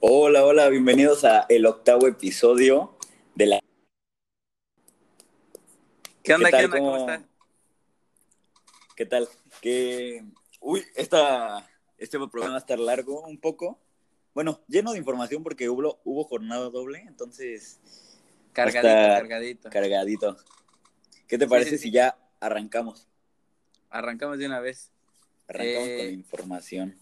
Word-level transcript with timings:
Hola, 0.00 0.44
hola, 0.44 0.68
bienvenidos 0.68 1.24
a 1.24 1.46
el 1.48 1.66
octavo 1.66 2.06
episodio 2.06 2.96
de 3.34 3.46
la... 3.46 3.60
¿Qué 6.22 6.34
onda? 6.34 6.50
tal? 6.50 6.60
¿Qué 6.60 6.64
onda? 6.66 6.78
¿Cómo, 6.78 6.90
¿Cómo- 6.92 7.10
estás? 7.10 7.28
¿Qué 8.96 9.06
tal? 9.06 9.28
Que... 9.60 10.24
Uy, 10.60 10.84
esta... 10.94 11.68
este 11.98 12.18
programa 12.18 12.50
va 12.50 12.56
a 12.56 12.58
estar 12.60 12.78
largo 12.78 13.22
un 13.26 13.38
poco. 13.38 13.78
Bueno, 14.34 14.62
lleno 14.68 14.92
de 14.92 14.98
información 14.98 15.42
porque 15.42 15.68
hubo, 15.68 16.00
hubo 16.04 16.24
jornada 16.24 16.68
doble, 16.68 17.00
entonces 17.06 17.80
Cargadito, 18.52 18.82
cargadito. 18.88 19.70
cargadito. 19.70 20.36
¿Qué 21.26 21.38
te 21.38 21.44
Sí, 21.44 21.50
parece 21.50 21.70
sí, 21.72 21.78
si 21.78 21.90
ya 21.90 22.16
arrancamos? 22.40 23.08
Arrancamos 23.90 24.38
de 24.38 24.46
una 24.46 24.60
vez. 24.60 24.90
Arrancamos 25.48 25.88
Eh, 25.88 25.96
con 25.96 26.06
la 26.06 26.12
información. 26.12 26.96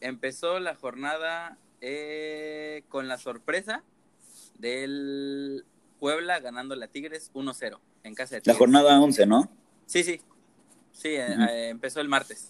Empezó 0.00 0.60
la 0.60 0.74
jornada 0.74 1.58
eh, 1.80 2.84
con 2.88 3.08
la 3.08 3.18
sorpresa 3.18 3.82
del 4.58 5.64
Puebla 5.98 6.40
ganando 6.40 6.74
a 6.74 6.86
Tigres 6.88 7.30
1-0 7.34 7.78
en 8.04 8.14
casa 8.14 8.36
de 8.36 8.42
La 8.44 8.54
jornada 8.54 9.00
11, 9.00 9.26
¿no? 9.26 9.50
Sí, 9.86 10.02
sí. 10.02 10.20
Sí, 10.92 11.08
eh, 11.08 11.36
eh, 11.48 11.68
empezó 11.68 12.00
el 12.00 12.08
martes. 12.08 12.48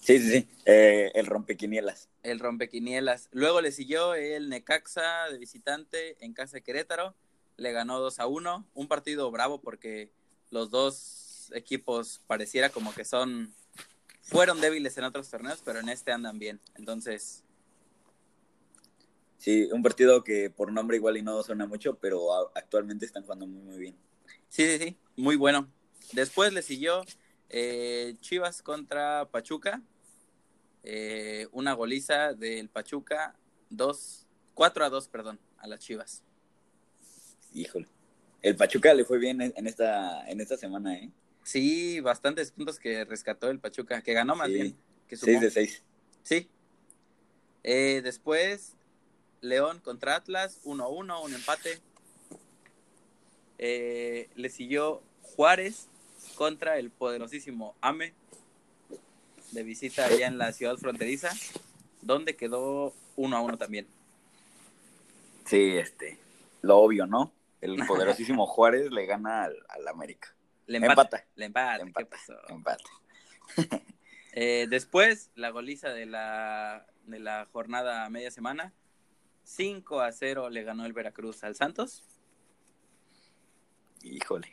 Sí, 0.00 0.18
sí, 0.20 0.30
sí. 0.30 0.48
Eh, 0.64 1.10
el 1.14 1.26
rompequinielas. 1.26 2.08
El 2.22 2.38
rompequinielas. 2.38 3.28
Luego 3.32 3.60
le 3.60 3.72
siguió 3.72 4.14
el 4.14 4.48
Necaxa 4.48 5.28
de 5.30 5.38
visitante 5.38 6.16
en 6.24 6.32
casa 6.32 6.58
de 6.58 6.62
Querétaro. 6.62 7.14
Le 7.56 7.72
ganó 7.72 7.98
2 7.98 8.20
a 8.20 8.26
1. 8.26 8.66
Un 8.74 8.88
partido 8.88 9.30
bravo 9.30 9.60
porque 9.60 10.12
los 10.50 10.70
dos 10.70 11.50
equipos 11.54 12.20
pareciera 12.26 12.70
como 12.70 12.94
que 12.94 13.04
son. 13.04 13.52
Fueron 14.26 14.60
débiles 14.60 14.96
en 14.98 15.04
otros 15.04 15.30
torneos, 15.30 15.62
pero 15.64 15.78
en 15.80 15.88
este 15.88 16.12
andan 16.12 16.38
bien. 16.38 16.60
Entonces, 16.74 17.42
Sí, 19.38 19.68
un 19.70 19.82
partido 19.82 20.24
que 20.24 20.50
por 20.50 20.72
nombre 20.72 20.96
igual 20.96 21.16
y 21.16 21.22
no 21.22 21.42
suena 21.42 21.66
mucho, 21.66 21.96
pero 22.00 22.32
actualmente 22.56 23.04
están 23.04 23.22
jugando 23.22 23.46
muy, 23.46 23.62
muy 23.62 23.78
bien. 23.78 23.96
sí, 24.48 24.64
sí, 24.66 24.78
sí. 24.78 24.96
Muy 25.16 25.36
bueno. 25.36 25.70
Después 26.12 26.52
le 26.52 26.62
siguió 26.62 27.02
eh, 27.48 28.16
Chivas 28.20 28.62
contra 28.62 29.28
Pachuca. 29.30 29.82
Eh, 30.82 31.46
una 31.52 31.74
goliza 31.74 32.32
del 32.32 32.68
Pachuca. 32.70 33.36
2, 33.70 34.26
4 34.54 34.84
a 34.84 34.90
2, 34.90 35.08
perdón, 35.08 35.38
a 35.58 35.66
las 35.66 35.80
Chivas. 35.80 36.22
Híjole. 37.52 37.88
El 38.42 38.56
Pachuca 38.56 38.94
le 38.94 39.04
fue 39.04 39.18
bien 39.18 39.40
en 39.42 39.52
en 39.56 39.66
esta, 39.66 40.28
en 40.28 40.40
esta 40.40 40.56
semana, 40.56 40.94
¿eh? 40.96 41.12
Sí, 41.46 42.00
bastantes 42.00 42.50
puntos 42.50 42.80
que 42.80 43.04
rescató 43.04 43.48
el 43.50 43.60
Pachuca, 43.60 44.02
que 44.02 44.12
ganó 44.14 44.34
más 44.34 44.48
Sí. 44.48 44.54
bien. 44.54 44.76
Que 45.06 45.16
sumó. 45.16 45.30
6 45.30 45.40
de 45.42 45.50
6. 45.52 45.82
Sí. 46.24 46.48
Eh, 47.62 48.00
después, 48.02 48.72
León 49.42 49.78
contra 49.78 50.16
Atlas, 50.16 50.58
1-1, 50.64 51.22
un 51.22 51.32
empate. 51.34 51.78
Eh, 53.58 54.28
le 54.34 54.48
siguió 54.50 55.02
Juárez 55.22 55.86
contra 56.34 56.78
el 56.78 56.90
poderosísimo 56.90 57.76
AME, 57.80 58.12
de 59.52 59.62
visita 59.62 60.04
allá 60.06 60.26
en 60.26 60.38
la 60.38 60.52
ciudad 60.52 60.76
fronteriza, 60.78 61.30
donde 62.02 62.34
quedó 62.34 62.92
1-1 63.16 63.56
también. 63.56 63.86
Sí, 65.44 65.76
este. 65.76 66.18
Lo 66.62 66.78
obvio, 66.78 67.06
¿no? 67.06 67.30
El 67.60 67.76
poderosísimo 67.86 68.48
Juárez 68.48 68.90
le 68.90 69.06
gana 69.06 69.44
al, 69.44 69.56
al 69.68 69.86
América. 69.86 70.34
Le 70.66 70.78
Empata. 70.78 71.02
empata. 71.02 71.24
Le 71.36 71.44
empata. 71.46 71.72
Le 71.72 71.78
¿qué 71.78 71.86
empata. 71.88 72.08
pasó? 72.10 72.34
Empate. 72.48 72.84
Eh, 74.38 74.66
después, 74.68 75.30
la 75.34 75.48
goliza 75.48 75.88
de 75.94 76.04
la, 76.04 76.84
de 77.06 77.18
la 77.20 77.46
jornada 77.52 78.06
media 78.10 78.30
semana. 78.30 78.74
5 79.44 80.00
a 80.02 80.12
0 80.12 80.50
le 80.50 80.62
ganó 80.62 80.84
el 80.84 80.92
Veracruz 80.92 81.42
al 81.42 81.54
Santos. 81.56 82.04
Híjole. 84.02 84.52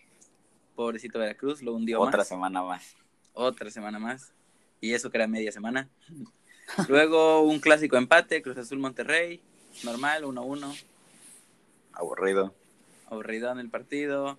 Pobrecito 0.76 1.20
Veracruz, 1.20 1.62
lo 1.62 1.74
hundió 1.74 2.00
Otra 2.00 2.20
más. 2.20 2.28
semana 2.30 2.64
más. 2.64 2.96
Otra 3.34 3.70
semana 3.72 4.00
más. 4.00 4.34
Y 4.80 4.94
eso 4.94 5.10
que 5.12 5.18
era 5.18 5.28
media 5.28 5.52
semana. 5.52 5.90
Luego 6.88 7.42
un 7.42 7.60
clásico 7.60 7.98
empate, 7.98 8.42
Cruz 8.42 8.58
Azul 8.58 8.80
Monterrey. 8.80 9.42
Normal, 9.84 10.24
1-1. 10.24 10.82
Aburrido. 11.92 12.56
Aburrido 13.08 13.52
en 13.52 13.60
el 13.60 13.70
partido. 13.70 14.38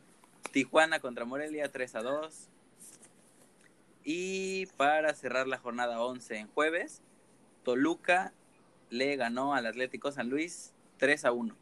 Tijuana 0.53 1.01
contra 1.01 1.25
Morelia, 1.25 1.71
3-2. 1.73 2.49
Y 4.05 4.67
para 4.77 5.15
cerrar 5.15 5.47
la 5.47 5.59
jornada 5.59 6.01
11 6.01 6.37
en 6.37 6.49
jueves, 6.49 7.03
Toluca 7.63 8.33
le 8.91 9.17
ganó 9.17 9.55
al 9.55 9.67
Atlético 9.67 10.13
San 10.13 10.29
Luis 10.29 10.73
3-1. 11.01 11.55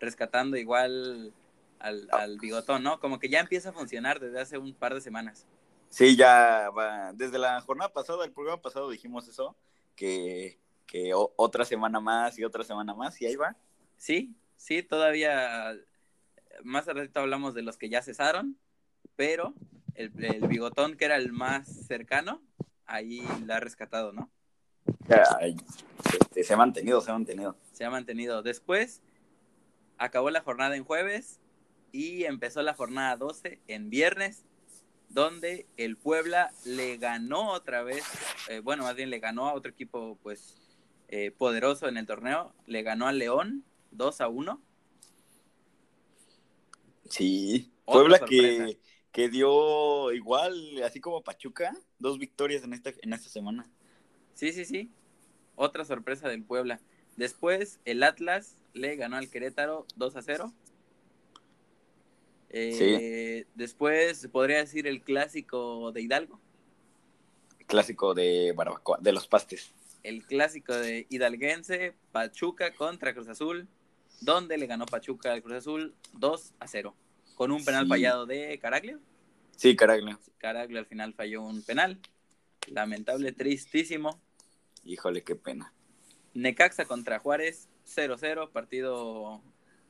Rescatando 0.00 0.56
igual 0.56 1.32
al, 1.78 2.08
al 2.10 2.38
bigotón, 2.38 2.82
¿no? 2.82 2.98
Como 3.00 3.18
que 3.18 3.28
ya 3.28 3.40
empieza 3.40 3.70
a 3.70 3.72
funcionar 3.72 4.20
desde 4.20 4.40
hace 4.40 4.58
un 4.58 4.74
par 4.74 4.94
de 4.94 5.00
semanas. 5.00 5.46
Sí, 5.88 6.16
ya 6.16 6.70
va. 6.70 7.12
Desde 7.12 7.38
la 7.38 7.60
jornada 7.60 7.92
pasada, 7.92 8.24
el 8.24 8.32
programa 8.32 8.62
pasado 8.62 8.88
dijimos 8.90 9.28
eso, 9.28 9.54
que, 9.94 10.58
que 10.86 11.12
otra 11.14 11.64
semana 11.64 12.00
más 12.00 12.38
y 12.38 12.44
otra 12.44 12.64
semana 12.64 12.94
más, 12.94 13.20
y 13.20 13.26
ahí 13.26 13.36
va. 13.36 13.54
Sí, 13.98 14.34
sí, 14.56 14.82
todavía 14.82 15.76
más 16.64 16.88
al 16.88 16.96
ratito 16.96 17.20
hablamos 17.20 17.54
de 17.54 17.62
los 17.62 17.76
que 17.76 17.88
ya 17.88 18.02
cesaron, 18.02 18.58
pero 19.16 19.54
el, 19.94 20.12
el 20.24 20.46
bigotón 20.48 20.96
que 20.96 21.04
era 21.04 21.16
el 21.16 21.32
más 21.32 21.86
cercano, 21.86 22.42
ahí 22.86 23.22
la 23.46 23.56
ha 23.56 23.60
rescatado, 23.60 24.12
¿no? 24.12 24.30
Ay, 25.40 25.56
este, 26.12 26.44
se 26.44 26.54
ha 26.54 26.56
mantenido, 26.56 27.00
se 27.00 27.10
ha 27.10 27.14
mantenido. 27.14 27.56
Se 27.72 27.84
ha 27.84 27.90
mantenido. 27.90 28.42
Después 28.42 29.02
acabó 29.98 30.30
la 30.30 30.40
jornada 30.40 30.76
en 30.76 30.84
jueves 30.84 31.40
y 31.92 32.24
empezó 32.24 32.62
la 32.62 32.74
jornada 32.74 33.16
12 33.16 33.60
en 33.68 33.90
viernes, 33.90 34.44
donde 35.08 35.66
el 35.76 35.96
Puebla 35.96 36.50
le 36.64 36.96
ganó 36.96 37.50
otra 37.50 37.82
vez, 37.82 38.02
eh, 38.48 38.60
bueno, 38.60 38.84
más 38.84 38.96
bien 38.96 39.10
le 39.10 39.18
ganó 39.18 39.48
a 39.48 39.54
otro 39.54 39.70
equipo 39.70 40.18
pues 40.22 40.56
eh, 41.08 41.30
poderoso 41.30 41.88
en 41.88 41.98
el 41.98 42.06
torneo, 42.06 42.54
le 42.66 42.82
ganó 42.82 43.06
al 43.06 43.18
León 43.18 43.64
2 43.90 44.20
a 44.20 44.28
1. 44.28 44.62
Sí. 47.12 47.70
Otra 47.84 48.00
Puebla 48.00 48.18
sorpresa. 48.18 48.64
que, 48.64 48.78
que 49.12 49.28
dio 49.28 50.12
igual, 50.12 50.82
así 50.82 50.98
como 50.98 51.22
Pachuca, 51.22 51.76
dos 51.98 52.18
victorias 52.18 52.64
en 52.64 52.72
esta, 52.72 52.92
en 53.02 53.12
esta 53.12 53.28
semana. 53.28 53.70
Sí, 54.32 54.52
sí, 54.52 54.64
sí. 54.64 54.90
Otra 55.54 55.84
sorpresa 55.84 56.28
del 56.30 56.42
Puebla. 56.42 56.80
Después, 57.16 57.80
el 57.84 58.02
Atlas 58.02 58.56
le 58.72 58.96
ganó 58.96 59.18
al 59.18 59.28
Querétaro 59.28 59.86
2 59.96 60.16
a 60.16 60.22
0. 60.22 60.52
Eh, 62.48 63.44
Después, 63.54 64.26
podría 64.28 64.58
decir 64.58 64.86
el 64.86 65.02
clásico 65.02 65.92
de 65.92 66.00
Hidalgo. 66.00 66.40
Clásico 67.66 68.14
de 68.14 68.52
barbacoa, 68.56 68.98
de 69.02 69.12
los 69.12 69.28
pastes. 69.28 69.74
El 70.02 70.24
clásico 70.24 70.74
de 70.74 71.06
Hidalguense, 71.10 71.94
Pachuca 72.10 72.72
contra 72.72 73.12
Cruz 73.12 73.28
Azul, 73.28 73.68
donde 74.24 74.56
le 74.58 74.66
ganó 74.66 74.86
Pachuca 74.86 75.32
al 75.32 75.42
Cruz 75.42 75.56
Azul 75.56 75.94
2 76.14 76.54
a 76.58 76.66
0. 76.68 76.94
Con 77.34 77.50
un 77.50 77.64
penal 77.64 77.84
Sí. 77.84 77.88
fallado 77.88 78.26
de 78.26 78.58
Caraglio. 78.58 79.00
Sí, 79.56 79.76
carajo. 79.76 80.18
Caraglio 80.38 80.78
al 80.78 80.86
final 80.86 81.14
falló 81.14 81.42
un 81.42 81.62
penal. 81.62 81.98
Lamentable, 82.68 83.32
tristísimo. 83.32 84.20
Híjole, 84.84 85.22
qué 85.22 85.34
pena. 85.36 85.72
Necaxa 86.34 86.84
contra 86.86 87.18
Juárez, 87.18 87.68
0-0, 87.84 88.50
partido 88.50 89.42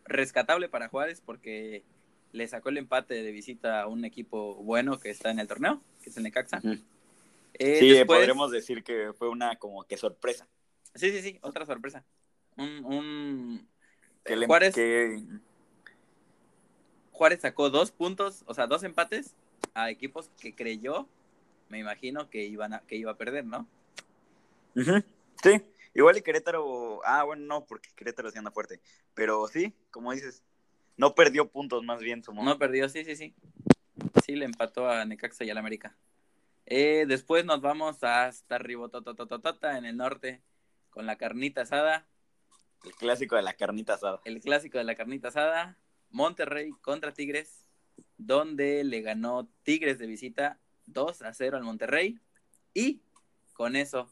rescatable 0.05 0.69
para 0.69 0.89
Juárez 0.89 1.21
porque 1.25 1.85
le 2.33 2.49
sacó 2.49 2.71
el 2.71 2.79
empate 2.79 3.23
de 3.23 3.31
visita 3.31 3.83
a 3.83 3.87
un 3.87 4.05
equipo 4.05 4.57
bueno 4.57 4.99
que 4.99 5.11
está 5.11 5.31
en 5.31 5.39
el 5.39 5.47
torneo, 5.47 5.83
que 6.03 6.11
es 6.11 6.17
el 6.17 6.23
Necaxa. 6.25 6.61
Eh, 7.55 7.77
Sí, 7.79 7.91
después- 7.91 8.19
podremos 8.21 8.51
decir 8.51 8.83
que 8.83 9.13
fue 9.13 9.29
una 9.29 9.57
como 9.57 9.85
que 9.85 9.97
sorpresa. 9.97 10.49
Sí, 10.95 11.11
sí, 11.13 11.23
sí, 11.23 11.39
otra 11.43 11.67
sorpresa. 11.67 12.05
Un, 12.57 12.85
un- 12.85 13.69
Que 14.25 14.37
le- 14.37 14.47
Juárez, 14.47 14.75
que- 14.75 15.23
Juárez 17.13 17.41
sacó 17.41 17.71
dos 17.71 17.91
puntos, 17.91 18.43
o 18.47 18.55
sea, 18.55 18.67
dos 18.67 18.83
empates 18.83 19.35
a 19.75 19.91
equipos 19.91 20.31
que 20.41 20.55
creyó, 20.55 21.09
me 21.69 21.79
imagino, 21.79 22.29
que, 22.31 22.45
iban 22.45 22.75
a, 22.75 22.81
que 22.81 22.97
iba 22.97 23.13
a 23.13 23.17
perder, 23.17 23.45
¿no? 23.45 23.67
Sí, 25.43 25.63
igual 25.95 26.17
y 26.17 26.23
Querétaro, 26.23 27.01
ah, 27.05 27.25
bueno, 27.25 27.45
no, 27.47 27.65
porque 27.65 27.91
Querétaro 27.95 28.31
sí 28.31 28.39
anda 28.39 28.51
fuerte, 28.51 28.81
pero 29.15 29.47
sí, 29.49 29.75
como 29.91 30.13
dices, 30.13 30.43
no 30.97 31.15
perdió 31.15 31.49
puntos 31.49 31.85
más 31.85 32.01
bien, 32.01 32.23
Somos. 32.23 32.45
No 32.45 32.59
perdió, 32.59 32.89
sí, 32.89 33.05
sí, 33.05 33.17
sí. 33.17 33.35
Sí, 34.25 34.37
le 34.37 34.45
empató 34.45 34.89
a 34.89 35.05
Necaxa 35.05 35.45
y 35.45 35.51
al 35.51 35.59
América. 35.59 35.95
Eh, 36.67 37.05
después 37.09 37.45
nos 37.45 37.61
vamos 37.61 38.03
hasta 38.05 38.59
Ribototototota 38.59 39.77
en 39.79 39.85
el 39.85 39.97
norte 39.97 40.41
con 40.91 41.07
la 41.07 41.17
carnita 41.17 41.63
asada, 41.63 42.07
el 42.85 42.93
clásico 42.95 43.37
de 43.37 43.43
la 43.43 43.55
carnita 43.55 43.95
asada. 43.95 44.21
el 44.25 44.41
clásico 44.41 44.79
de 44.79 44.85
la 44.85 44.95
carnita 44.95 45.29
asada, 45.29 45.79
Monterrey 46.11 46.73
contra 46.81 47.13
Tigres, 47.13 47.69
donde 48.19 48.85
le 48.85 49.01
ganó 49.01 49.49
Tigres 49.63 49.99
de 49.99 50.07
visita 50.07 50.59
2 50.87 51.23
a 51.23 51.33
0 51.33 51.57
al 51.57 51.63
Monterrey 51.63 52.19
y 52.75 53.01
con 53.53 53.77
eso 53.77 54.11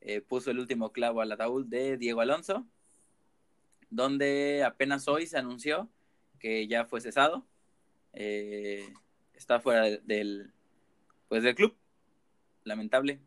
eh, 0.00 0.20
puso 0.20 0.50
el 0.50 0.58
último 0.58 0.92
clavo 0.92 1.20
al 1.20 1.32
ataúd 1.32 1.66
de 1.66 1.96
Diego 1.96 2.20
Alonso, 2.20 2.66
donde 3.90 4.62
apenas 4.64 5.08
hoy 5.08 5.26
se 5.26 5.38
anunció 5.38 5.88
que 6.38 6.66
ya 6.68 6.84
fue 6.84 7.00
cesado. 7.00 7.46
Eh, 8.12 8.92
está 9.34 9.60
fuera 9.60 9.84
del, 9.84 10.52
pues, 11.28 11.42
del 11.42 11.54
club. 11.54 11.74
Lamentable. 12.64 13.20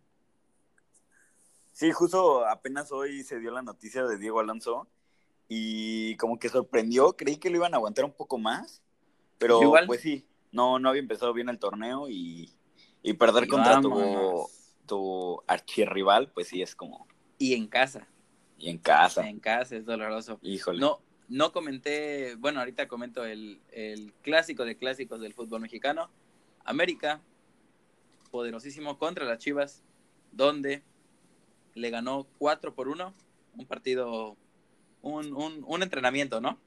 Sí, 1.71 1.91
justo 1.91 2.45
apenas 2.45 2.91
hoy 2.91 3.23
se 3.23 3.39
dio 3.39 3.51
la 3.51 3.61
noticia 3.61 4.03
de 4.03 4.17
Diego 4.17 4.39
Alonso 4.39 4.87
y 5.47 6.15
como 6.17 6.39
que 6.39 6.49
sorprendió, 6.49 7.13
creí 7.13 7.37
que 7.37 7.49
lo 7.49 7.57
iban 7.57 7.73
a 7.73 7.77
aguantar 7.77 8.05
un 8.05 8.13
poco 8.13 8.37
más, 8.37 8.81
pero 9.37 9.59
pues 9.85 10.01
sí, 10.01 10.25
no, 10.51 10.79
no 10.79 10.89
había 10.89 11.01
empezado 11.01 11.33
bien 11.33 11.49
el 11.49 11.59
torneo 11.59 12.07
y, 12.09 12.51
perder 13.17 13.47
contra 13.47 13.81
tu, 13.81 14.47
tu 14.85 15.41
archirrival, 15.47 16.31
pues 16.31 16.47
sí 16.47 16.61
es 16.61 16.75
como... 16.75 17.07
Y 17.37 17.53
en 17.55 17.67
casa. 17.67 18.07
Y 18.57 18.69
en 18.69 18.77
casa. 18.77 19.27
En 19.27 19.39
casa 19.39 19.75
es 19.75 19.85
doloroso. 19.85 20.37
Híjole. 20.41 20.79
No, 20.79 21.01
no 21.27 21.51
comenté, 21.51 22.35
bueno, 22.35 22.59
ahorita 22.59 22.87
comento 22.87 23.25
el, 23.25 23.61
el 23.71 24.13
clásico 24.21 24.63
de 24.65 24.77
clásicos 24.77 25.19
del 25.19 25.33
fútbol 25.33 25.61
mexicano. 25.61 26.11
América, 26.63 27.21
poderosísimo 28.29 28.99
contra 28.99 29.25
las 29.25 29.39
Chivas, 29.39 29.83
donde 30.31 30.83
le 31.73 31.89
ganó 31.89 32.27
4 32.37 32.73
por 32.73 32.87
1, 32.87 33.13
un 33.57 33.65
partido, 33.65 34.37
un, 35.01 35.33
un, 35.33 35.63
un 35.65 35.83
entrenamiento, 35.83 36.41
¿no? 36.41 36.59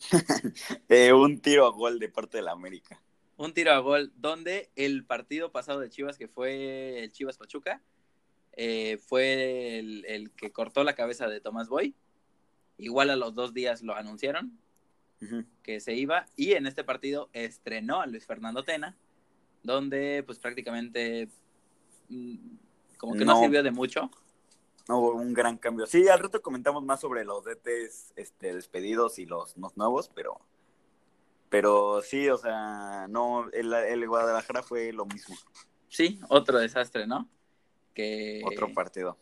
eh, 0.88 1.12
un 1.12 1.40
tiro 1.40 1.66
a 1.66 1.70
gol 1.70 1.98
de 1.98 2.08
parte 2.08 2.38
de 2.38 2.42
la 2.42 2.52
América. 2.52 3.00
Un 3.36 3.54
tiro 3.54 3.72
a 3.72 3.78
gol, 3.78 4.12
donde 4.16 4.70
el 4.76 5.04
partido 5.04 5.52
pasado 5.52 5.80
de 5.80 5.90
Chivas, 5.90 6.18
que 6.18 6.28
fue 6.28 7.04
el 7.04 7.12
Chivas 7.12 7.38
Pachuca, 7.38 7.82
eh, 8.54 8.98
fue 8.98 9.78
el, 9.78 10.04
el, 10.06 10.30
que 10.30 10.52
cortó 10.52 10.84
la 10.84 10.94
cabeza 10.94 11.28
de 11.28 11.40
Tomás 11.40 11.68
Boy. 11.68 11.94
Igual 12.78 13.10
a 13.10 13.16
los 13.16 13.34
dos 13.34 13.54
días 13.54 13.82
lo 13.82 13.94
anunciaron 13.94 14.58
que 15.62 15.80
se 15.80 15.94
iba. 15.94 16.26
Y 16.36 16.52
en 16.52 16.66
este 16.66 16.84
partido 16.84 17.30
estrenó 17.32 18.00
a 18.00 18.06
Luis 18.06 18.26
Fernando 18.26 18.64
Tena, 18.64 18.96
donde 19.62 20.22
pues 20.24 20.38
prácticamente 20.38 21.28
mm, 22.08 22.56
como 23.02 23.14
que 23.16 23.24
no, 23.24 23.40
sirvió 23.40 23.64
de 23.64 23.72
mucho. 23.72 24.08
No 24.88 24.98
hubo 24.98 25.14
un 25.14 25.34
gran 25.34 25.58
cambio. 25.58 25.86
Sí, 25.86 26.06
al 26.06 26.20
rato 26.20 26.40
comentamos 26.40 26.84
más 26.84 27.00
sobre 27.00 27.24
los 27.24 27.42
DTs 27.42 28.12
este, 28.14 28.54
despedidos 28.54 29.18
y 29.18 29.26
los, 29.26 29.56
nuevos, 29.76 30.08
pero 30.14 30.40
pero 31.48 32.00
sí, 32.00 32.28
o 32.28 32.38
sea, 32.38 33.08
no, 33.10 33.50
el, 33.50 33.74
el, 33.74 34.06
Guadalajara 34.06 34.62
fue 34.62 34.92
lo 34.92 35.04
mismo. 35.04 35.34
Sí, 35.88 36.20
otro 36.28 36.60
desastre, 36.60 37.08
¿no? 37.08 37.28
Que, 37.92 38.40
otro 38.46 38.72
partido. 38.72 39.18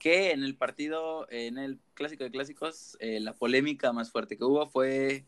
Que 0.00 0.32
en 0.32 0.42
el 0.42 0.56
partido, 0.56 1.28
en 1.30 1.58
el 1.58 1.78
clásico 1.94 2.24
de 2.24 2.32
clásicos, 2.32 2.96
eh, 2.98 3.20
la 3.20 3.34
polémica 3.34 3.92
más 3.92 4.10
fuerte 4.10 4.36
que 4.36 4.42
hubo 4.42 4.66
fue, 4.66 5.26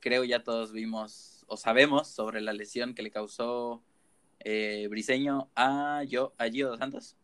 creo 0.00 0.24
ya 0.24 0.42
todos 0.42 0.72
vimos 0.72 1.44
o 1.46 1.56
sabemos 1.56 2.08
sobre 2.08 2.40
la 2.40 2.52
lesión 2.52 2.92
que 2.92 3.02
le 3.02 3.12
causó 3.12 3.84
eh, 4.40 4.88
Briseño 4.90 5.48
a, 5.54 6.02
yo, 6.08 6.34
a 6.38 6.48
Gio 6.48 6.68
Dos 6.68 6.78
Santos. 6.78 7.16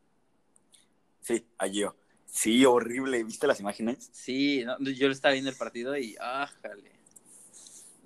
Sí, 1.26 1.44
a 1.58 1.66
Gio. 1.66 1.96
Sí, 2.24 2.64
horrible. 2.64 3.24
¿Viste 3.24 3.48
las 3.48 3.58
imágenes? 3.58 4.10
Sí, 4.12 4.64
yo 4.78 5.06
lo 5.08 5.12
estaba 5.12 5.32
viendo 5.32 5.50
el 5.50 5.56
partido 5.56 5.96
y 5.96 6.14
ájale. 6.20 6.92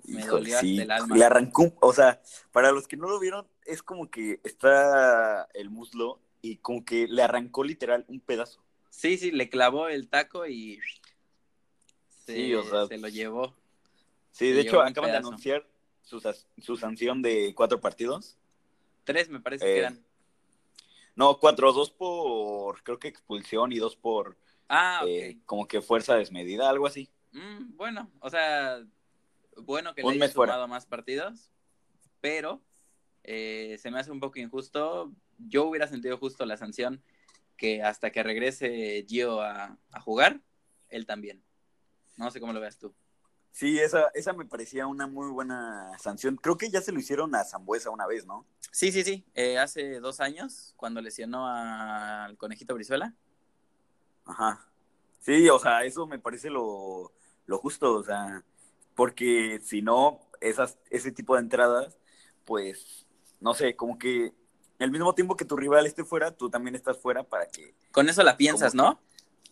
Me 0.05 0.25
dolió 0.25 0.57
el 0.59 0.89
alma. 0.89 1.15
Le 1.15 1.23
arrancó, 1.23 1.71
o 1.81 1.93
sea, 1.93 2.19
para 2.51 2.71
los 2.71 2.87
que 2.87 2.97
no 2.97 3.07
lo 3.07 3.19
vieron, 3.19 3.47
es 3.63 3.83
como 3.83 4.09
que 4.09 4.39
está 4.43 5.47
el 5.53 5.69
muslo 5.69 6.19
y 6.41 6.57
como 6.57 6.83
que 6.83 7.07
le 7.07 7.21
arrancó 7.21 7.63
literal 7.63 8.05
un 8.07 8.21
pedazo. 8.21 8.63
Sí, 8.89 9.19
sí, 9.19 9.29
le 9.29 9.49
clavó 9.49 9.87
el 9.87 10.09
taco 10.09 10.47
y 10.47 10.79
se, 12.25 12.33
se 12.87 12.97
lo 12.97 13.07
llevó. 13.07 13.55
Sí, 14.31 14.49
de 14.49 14.61
hecho, 14.61 14.81
acaban 14.81 15.11
de 15.11 15.17
anunciar 15.17 15.67
su, 16.01 16.19
su, 16.57 16.75
sanción 16.75 17.21
de 17.21 17.53
cuatro 17.53 17.79
partidos. 17.79 18.35
Tres, 19.03 19.29
me 19.29 19.39
parece 19.39 19.63
que 19.63 19.75
eh, 19.75 19.79
eran. 19.79 20.10
No, 21.15 21.39
cuatro, 21.39 21.73
dos 21.73 21.91
por, 21.91 22.83
creo 22.83 22.99
que 22.99 23.07
expulsión 23.07 23.71
y 23.71 23.79
dos 23.79 23.95
por, 23.95 24.37
ah, 24.69 25.03
eh, 25.07 25.37
como 25.45 25.67
que 25.67 25.81
fuerza 25.81 26.15
desmedida, 26.15 26.69
algo 26.69 26.87
así. 26.87 27.09
Mm, 27.31 27.75
bueno, 27.75 28.09
o 28.19 28.29
sea, 28.29 28.83
bueno 29.57 29.93
que 29.93 30.03
le 30.03 30.09
haya 30.09 30.29
sumado 30.29 30.67
más 30.67 30.85
partidos, 30.85 31.51
pero 32.21 32.61
eh, 33.23 33.77
se 33.79 33.91
me 33.91 33.99
hace 33.99 34.11
un 34.11 34.19
poco 34.19 34.39
injusto. 34.39 35.11
Yo 35.37 35.65
hubiera 35.65 35.87
sentido 35.87 36.17
justo 36.17 36.45
la 36.45 36.57
sanción 36.57 37.03
que 37.57 37.83
hasta 37.83 38.11
que 38.11 38.23
regrese 38.23 39.05
Gio 39.07 39.41
a, 39.41 39.77
a 39.91 40.01
jugar, 40.01 40.39
él 40.89 41.05
también. 41.05 41.43
No 42.17 42.31
sé 42.31 42.39
cómo 42.39 42.53
lo 42.53 42.59
veas 42.59 42.77
tú. 42.77 42.93
Sí, 43.51 43.79
esa, 43.79 44.07
esa 44.13 44.33
me 44.33 44.45
parecía 44.45 44.87
una 44.87 45.07
muy 45.07 45.29
buena 45.29 45.91
sanción. 45.99 46.37
Creo 46.37 46.57
que 46.57 46.69
ya 46.69 46.81
se 46.81 46.91
lo 46.91 46.99
hicieron 46.99 47.35
a 47.35 47.43
Zambuesa 47.43 47.89
una 47.89 48.07
vez, 48.07 48.25
¿no? 48.25 48.45
Sí, 48.71 48.91
sí, 48.91 49.03
sí. 49.03 49.25
Eh, 49.35 49.57
hace 49.57 49.99
dos 49.99 50.19
años, 50.19 50.73
cuando 50.77 51.01
lesionó 51.01 51.47
al 51.47 52.37
conejito 52.37 52.73
Brizuela. 52.73 53.13
Ajá. 54.25 54.65
Sí, 55.19 55.49
o 55.49 55.59
sea, 55.59 55.83
eso 55.83 56.07
me 56.07 56.17
parece 56.17 56.49
lo, 56.49 57.11
lo 57.45 57.57
justo, 57.59 57.93
o 57.93 58.03
sea, 58.03 58.43
porque 58.95 59.59
si 59.63 59.81
no, 59.81 60.21
esas, 60.39 60.77
ese 60.89 61.11
tipo 61.11 61.35
de 61.35 61.41
entradas, 61.41 61.99
pues, 62.45 63.05
no 63.39 63.53
sé, 63.53 63.75
como 63.75 63.99
que 63.99 64.33
al 64.79 64.91
mismo 64.91 65.13
tiempo 65.13 65.35
que 65.35 65.45
tu 65.45 65.55
rival 65.55 65.85
esté 65.85 66.03
fuera, 66.03 66.31
tú 66.31 66.49
también 66.49 66.75
estás 66.75 66.97
fuera 66.97 67.23
para 67.23 67.47
que... 67.47 67.75
Con 67.91 68.09
eso 68.09 68.23
la 68.23 68.37
piensas, 68.37 68.73
¿no? 68.73 68.99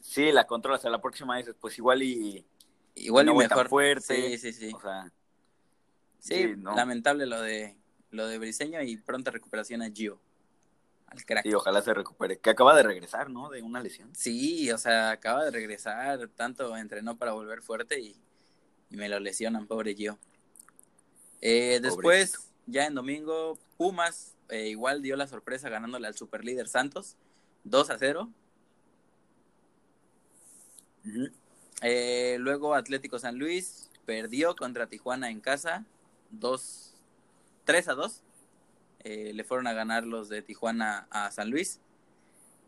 Sí, 0.01 0.31
la 0.31 0.47
controlas. 0.47 0.85
A 0.85 0.89
la 0.89 1.01
próxima 1.01 1.35
vez, 1.35 1.53
pues 1.59 1.77
igual 1.77 2.01
y 2.01 2.45
Igual 2.95 3.29
y 3.29 3.33
mejor. 3.33 3.69
fuerte. 3.69 4.37
Sí, 4.37 4.37
sí, 4.37 4.53
sí. 4.53 4.75
sí, 6.19 6.55
lamentable 6.55 7.25
lo 7.25 7.41
de 7.41 7.75
lo 8.11 8.27
de 8.27 8.37
Briseño 8.37 8.81
y 8.81 8.97
pronta 8.97 9.31
recuperación 9.31 9.81
a 9.81 9.89
Gio. 9.89 10.19
Al 11.07 11.25
crack. 11.25 11.43
Sí, 11.43 11.53
ojalá 11.53 11.81
se 11.81 11.93
recupere. 11.93 12.39
Que 12.39 12.51
acaba 12.51 12.75
de 12.75 12.83
regresar, 12.83 13.29
¿no? 13.29 13.49
De 13.49 13.61
una 13.61 13.81
lesión. 13.81 14.13
Sí, 14.15 14.71
o 14.71 14.77
sea, 14.77 15.11
acaba 15.11 15.45
de 15.45 15.51
regresar. 15.51 16.27
Tanto 16.35 16.75
entrenó 16.77 17.17
para 17.17 17.33
volver 17.33 17.61
fuerte 17.61 17.99
y, 17.99 18.15
me 18.89 19.09
lo 19.09 19.19
lesionan, 19.19 19.67
pobre 19.67 19.95
Gio. 19.95 20.19
Eh, 21.41 21.79
después, 21.81 22.51
ya 22.67 22.85
en 22.85 22.95
domingo, 22.95 23.57
Pumas 23.77 24.35
eh, 24.49 24.67
igual 24.67 25.01
dio 25.01 25.15
la 25.15 25.27
sorpresa 25.27 25.69
ganándole 25.69 26.07
al 26.07 26.15
superlíder 26.15 26.67
Santos 26.67 27.15
2 27.63 27.89
a 27.91 27.97
0. 27.97 28.29
Eh, 31.81 32.37
luego 32.39 32.75
Atlético 32.75 33.19
San 33.19 33.37
Luis 33.37 33.89
perdió 34.05 34.55
contra 34.55 34.87
Tijuana 34.87 35.29
en 35.29 35.39
casa, 35.39 35.85
2, 36.31 36.93
3 37.65 37.87
a 37.89 37.93
2. 37.93 38.23
Eh, 39.03 39.31
le 39.33 39.43
fueron 39.43 39.67
a 39.67 39.73
ganar 39.73 40.05
los 40.05 40.29
de 40.29 40.41
Tijuana 40.41 41.07
a 41.09 41.31
San 41.31 41.49
Luis. 41.49 41.79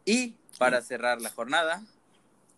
Y 0.05 0.35
para 0.57 0.81
cerrar 0.81 1.21
la 1.21 1.29
jornada, 1.29 1.83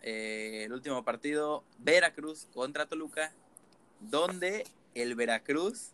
eh, 0.02 0.64
el 0.66 0.74
último 0.74 1.04
partido, 1.04 1.64
Veracruz 1.80 2.48
contra 2.54 2.86
Toluca, 2.86 3.34
donde 4.00 4.66
el 4.94 5.16
Veracruz 5.16 5.92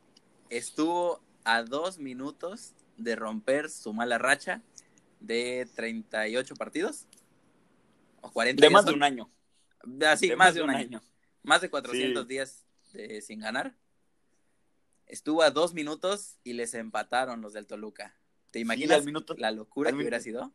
estuvo 0.49 1.21
a 1.43 1.63
dos 1.63 1.99
minutos 1.99 2.73
de 2.97 3.15
romper 3.15 3.69
su 3.69 3.93
mala 3.93 4.17
racha 4.17 4.61
de 5.19 5.67
38 5.75 6.55
partidos. 6.55 7.05
O 8.21 8.31
40 8.31 8.61
de 8.61 8.69
más 8.69 8.85
de 8.85 8.93
un 8.93 9.03
año. 9.03 9.29
Así, 10.07 10.35
más, 10.35 10.55
de 10.55 10.61
un, 10.61 10.69
año. 10.69 11.01
Más 11.43 11.61
de 11.61 11.69
400 11.69 12.27
días 12.27 12.65
sin 13.21 13.39
ganar. 13.39 13.75
Estuvo 15.05 15.41
a 15.41 15.49
dos 15.49 15.73
minutos 15.73 16.37
y 16.43 16.53
les 16.53 16.73
empataron 16.73 17.41
los 17.41 17.53
del 17.53 17.65
Toluca. 17.65 18.15
¿Te 18.51 18.59
imaginas 18.59 19.03
la 19.37 19.51
locura 19.51 19.91
que 19.91 19.97
hubiera 19.97 20.19
sido? 20.19 20.51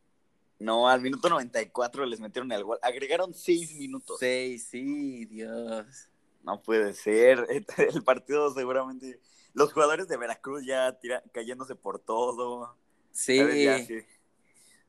No, 0.58 0.88
al 0.88 1.00
minuto 1.00 1.28
94 1.28 2.06
les 2.06 2.20
metieron 2.20 2.50
el 2.52 2.64
gol. 2.64 2.78
Agregaron 2.82 3.34
seis 3.34 3.74
minutos. 3.74 4.18
Seis, 4.20 4.66
sí, 4.70 5.24
Dios. 5.26 6.08
No 6.42 6.62
puede 6.62 6.94
ser. 6.94 7.46
El 7.78 8.02
partido 8.04 8.52
seguramente. 8.54 9.20
Los 9.52 9.72
jugadores 9.72 10.08
de 10.08 10.16
Veracruz 10.16 10.64
ya 10.64 10.98
cayéndose 11.32 11.74
por 11.74 11.98
todo. 11.98 12.76
Sí. 13.12 13.40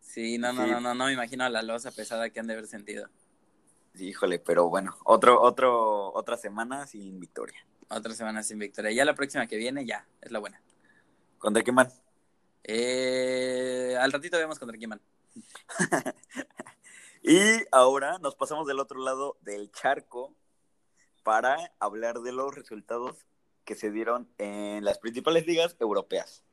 sí. 0.01 0.37
no, 0.37 0.53
no, 0.53 0.67
no, 0.67 0.81
no, 0.81 0.93
no 0.93 1.05
me 1.05 1.13
imagino 1.13 1.47
la 1.49 1.61
losa 1.61 1.91
pesada 1.91 2.29
que 2.29 2.39
han 2.39 2.47
de 2.47 2.53
haber 2.53 2.67
sentido. 2.67 3.09
Híjole, 3.97 4.39
pero 4.39 4.69
bueno, 4.69 4.97
otro, 5.05 5.41
otro, 5.41 6.13
otra 6.13 6.37
semana 6.37 6.85
sin 6.87 7.19
victoria. 7.19 7.65
Otra 7.89 8.13
semana 8.13 8.43
sin 8.43 8.59
victoria. 8.59 8.91
Ya 8.91 9.05
la 9.05 9.15
próxima 9.15 9.47
que 9.47 9.57
viene, 9.57 9.85
ya, 9.85 10.07
es 10.21 10.31
la 10.31 10.39
buena. 10.39 10.61
¿Contra 11.37 11.63
quién 11.63 11.75
van? 11.75 11.91
Eh, 12.63 13.95
al 13.99 14.11
ratito 14.11 14.37
vemos 14.37 14.59
contra 14.59 14.77
quién 14.77 14.89
van. 14.89 15.01
y 17.23 17.39
ahora 17.71 18.17
nos 18.19 18.35
pasamos 18.35 18.67
del 18.67 18.79
otro 18.79 18.99
lado 18.99 19.37
del 19.41 19.71
charco 19.71 20.33
para 21.23 21.71
hablar 21.79 22.19
de 22.19 22.31
los 22.31 22.53
resultados 22.53 23.25
que 23.65 23.75
se 23.75 23.91
dieron 23.91 24.29
en 24.37 24.83
las 24.83 24.99
principales 24.99 25.45
ligas 25.45 25.75
europeas. 25.79 26.43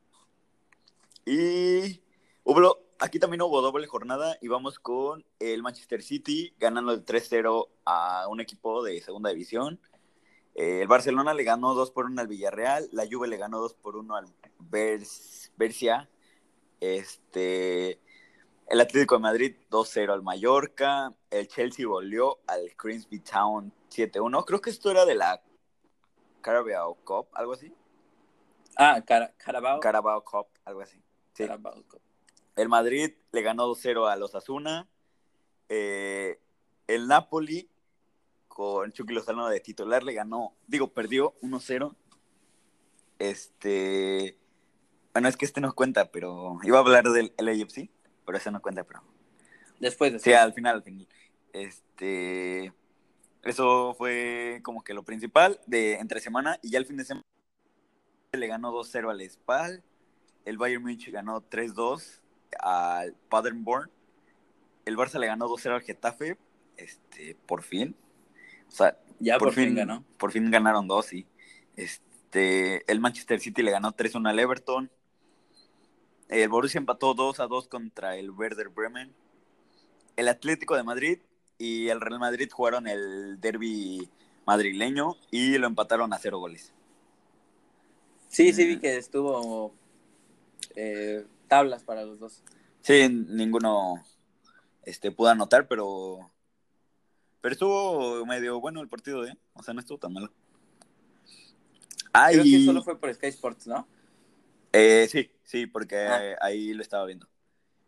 Y 1.25 2.03
hubo 2.45 2.79
aquí 3.03 3.19
también 3.19 3.43
hubo 3.43 3.61
doble 3.61 3.87
jornada 3.89 4.39
y 4.41 4.47
vamos 4.47 4.79
con 4.79 5.25
el 5.41 5.61
Manchester 5.63 6.03
City 6.03 6.55
ganando 6.59 6.93
el 6.93 7.05
3-0 7.05 7.69
a 7.85 8.29
un 8.29 8.41
equipo 8.41 8.83
de 8.85 9.01
segunda 9.01 9.31
división. 9.31 9.81
Eh, 10.55 10.83
el 10.83 10.89
Barcelona 10.89 11.35
le 11.35 11.43
ganó 11.43 11.75
2 11.75 11.91
por 11.91 12.07
1 12.07 12.21
al 12.21 12.29
Villarreal, 12.29 12.89
la 12.93 13.05
Juve 13.11 13.27
le 13.27 13.39
ganó 13.39 13.59
2 13.59 13.75
por 13.75 13.97
1 13.97 14.15
al 14.15 14.27
Bercia. 15.57 16.09
Este, 16.81 18.01
el 18.69 18.81
Atlético 18.81 19.17
de 19.17 19.21
Madrid 19.21 19.57
2-0 19.69 20.13
al 20.13 20.23
Mallorca, 20.23 21.13
el 21.31 21.49
Chelsea 21.49 21.87
volvió 21.87 22.39
al 22.47 22.73
Crimsby 22.77 23.19
Town 23.21 23.73
7-1. 23.91 24.45
Creo 24.45 24.61
que 24.61 24.71
esto 24.71 24.91
era 24.93 25.05
de 25.05 25.17
la 25.17 25.43
Carabao 26.41 26.95
Cup, 27.05 27.27
algo 27.33 27.55
así. 27.55 27.75
Ah, 28.77 29.03
Carabao. 29.05 29.81
Carabao 29.81 30.23
Cup, 30.23 30.47
algo 30.65 30.83
así. 30.83 31.03
El 32.57 32.69
Madrid 32.69 33.13
le 33.33 33.43
ganó 33.43 33.67
2-0 33.67 34.11
a 34.11 34.17
los 34.17 34.35
Asuna. 34.35 34.89
Eh, 35.69 36.39
el 36.87 37.09
Napoli, 37.09 37.71
con 38.49 38.93
Chucky 38.93 39.15
Lozano 39.15 39.49
de 39.49 39.61
titular, 39.61 40.03
le 40.03 40.13
ganó, 40.13 40.55
digo, 40.67 40.93
perdió 40.93 41.35
1-0. 41.41 41.95
Este. 43.19 44.37
Bueno, 45.13 45.29
es 45.29 45.37
que 45.37 45.45
este 45.45 45.61
no 45.61 45.75
cuenta, 45.75 46.11
pero 46.11 46.59
iba 46.63 46.79
a 46.79 46.81
hablar 46.81 47.05
del 47.05 47.33
LAFC, 47.39 47.91
pero 48.27 48.39
ese 48.39 48.51
no 48.51 48.61
cuenta, 48.61 48.85
pero. 48.85 49.03
Después, 49.81 50.13
de 50.13 50.19
Sí, 50.19 50.33
al 50.33 50.53
final, 50.53 50.77
al 50.77 50.83
final. 50.83 51.09
Este. 51.53 52.73
Eso 53.43 53.95
fue 53.95 54.61
como 54.63 54.85
que 54.85 54.95
lo 54.95 55.03
principal 55.03 55.61
de 55.67 55.95
entre 55.95 56.21
semana 56.21 56.59
y 56.63 56.71
ya 56.71 56.79
el 56.79 56.87
fin 56.87 56.97
de 56.97 57.05
semana 57.05 57.25
le 58.33 58.47
ganó 58.47 58.73
2-0 58.73 59.11
al 59.11 59.29
Spal. 59.29 59.83
El 60.45 60.59
Bayern 60.59 60.83
Munich 60.83 61.11
ganó 61.11 61.41
3-2 61.41 62.22
al 62.61 63.15
Paderborn. 63.29 63.91
El 64.85 64.97
Barça 64.97 65.19
le 65.19 65.27
ganó 65.27 65.49
2-0 65.49 65.75
al 65.75 65.83
Getafe. 65.83 66.37
Este, 66.77 67.37
por 67.47 67.63
fin. 67.63 67.95
O 68.69 68.71
sea, 68.71 68.97
ya 69.19 69.39
por, 69.39 69.53
fin, 69.53 69.75
ganó. 69.75 70.05
Por 70.19 70.33
fin 70.33 70.51
ganaron 70.51 70.89
dos, 70.89 71.07
sí. 71.07 71.27
Este, 71.77 72.91
el 72.91 73.01
Manchester 73.01 73.41
City 73.41 73.63
le 73.63 73.71
ganó 73.71 73.93
3-1 73.93 74.29
al 74.29 74.39
Everton. 74.39 74.91
El 76.29 76.49
Borussia 76.49 76.79
empató 76.79 77.15
2-2 77.15 77.69
contra 77.69 78.17
el 78.17 78.31
Werder 78.31 78.69
Bremen. 78.69 79.13
El 80.17 80.29
Atlético 80.29 80.77
de 80.77 80.83
Madrid 80.83 81.19
y 81.59 81.89
el 81.89 82.01
Real 82.01 82.19
Madrid 82.19 82.49
jugaron 82.51 82.89
el 82.89 83.41
derby 83.41 84.09
madrileño 84.47 85.17
y 85.31 85.59
lo 85.59 85.67
empataron 85.67 86.13
a 86.13 86.19
cero 86.19 86.39
goles. 86.39 86.73
Sí, 88.29 88.53
sí 88.53 88.67
vi 88.67 88.77
mm. 88.77 88.81
que 88.81 88.97
estuvo 88.97 89.73
eh, 90.75 91.25
tablas 91.53 91.85
para 91.85 92.03
los 92.03 92.19
dos. 92.19 92.43
Sí, 92.81 93.07
ninguno 93.11 94.03
este, 94.85 95.13
pudo 95.13 95.29
anotar, 95.29 95.69
pero 95.69 96.33
pero 97.43 97.53
estuvo 97.53 98.25
medio 98.25 98.59
bueno 98.59 98.81
el 98.81 98.89
partido, 98.89 99.27
¿eh? 99.27 99.37
O 99.53 99.63
sea, 99.63 99.75
no 99.75 99.81
estuvo 99.81 99.99
tan 99.99 100.15
malo. 100.15 100.33
Creo 102.11 102.43
que 102.43 102.65
solo 102.65 102.83
fue 102.83 102.99
por 102.99 103.13
Sky 103.13 103.27
Sports, 103.27 103.67
¿no? 103.67 103.87
Eh, 104.73 105.07
sí, 105.11 105.31
sí, 105.45 105.67
porque 105.67 105.99
ah. 105.99 106.39
ahí 106.41 106.73
lo 106.73 106.81
estaba 106.81 107.05
viendo. 107.05 107.29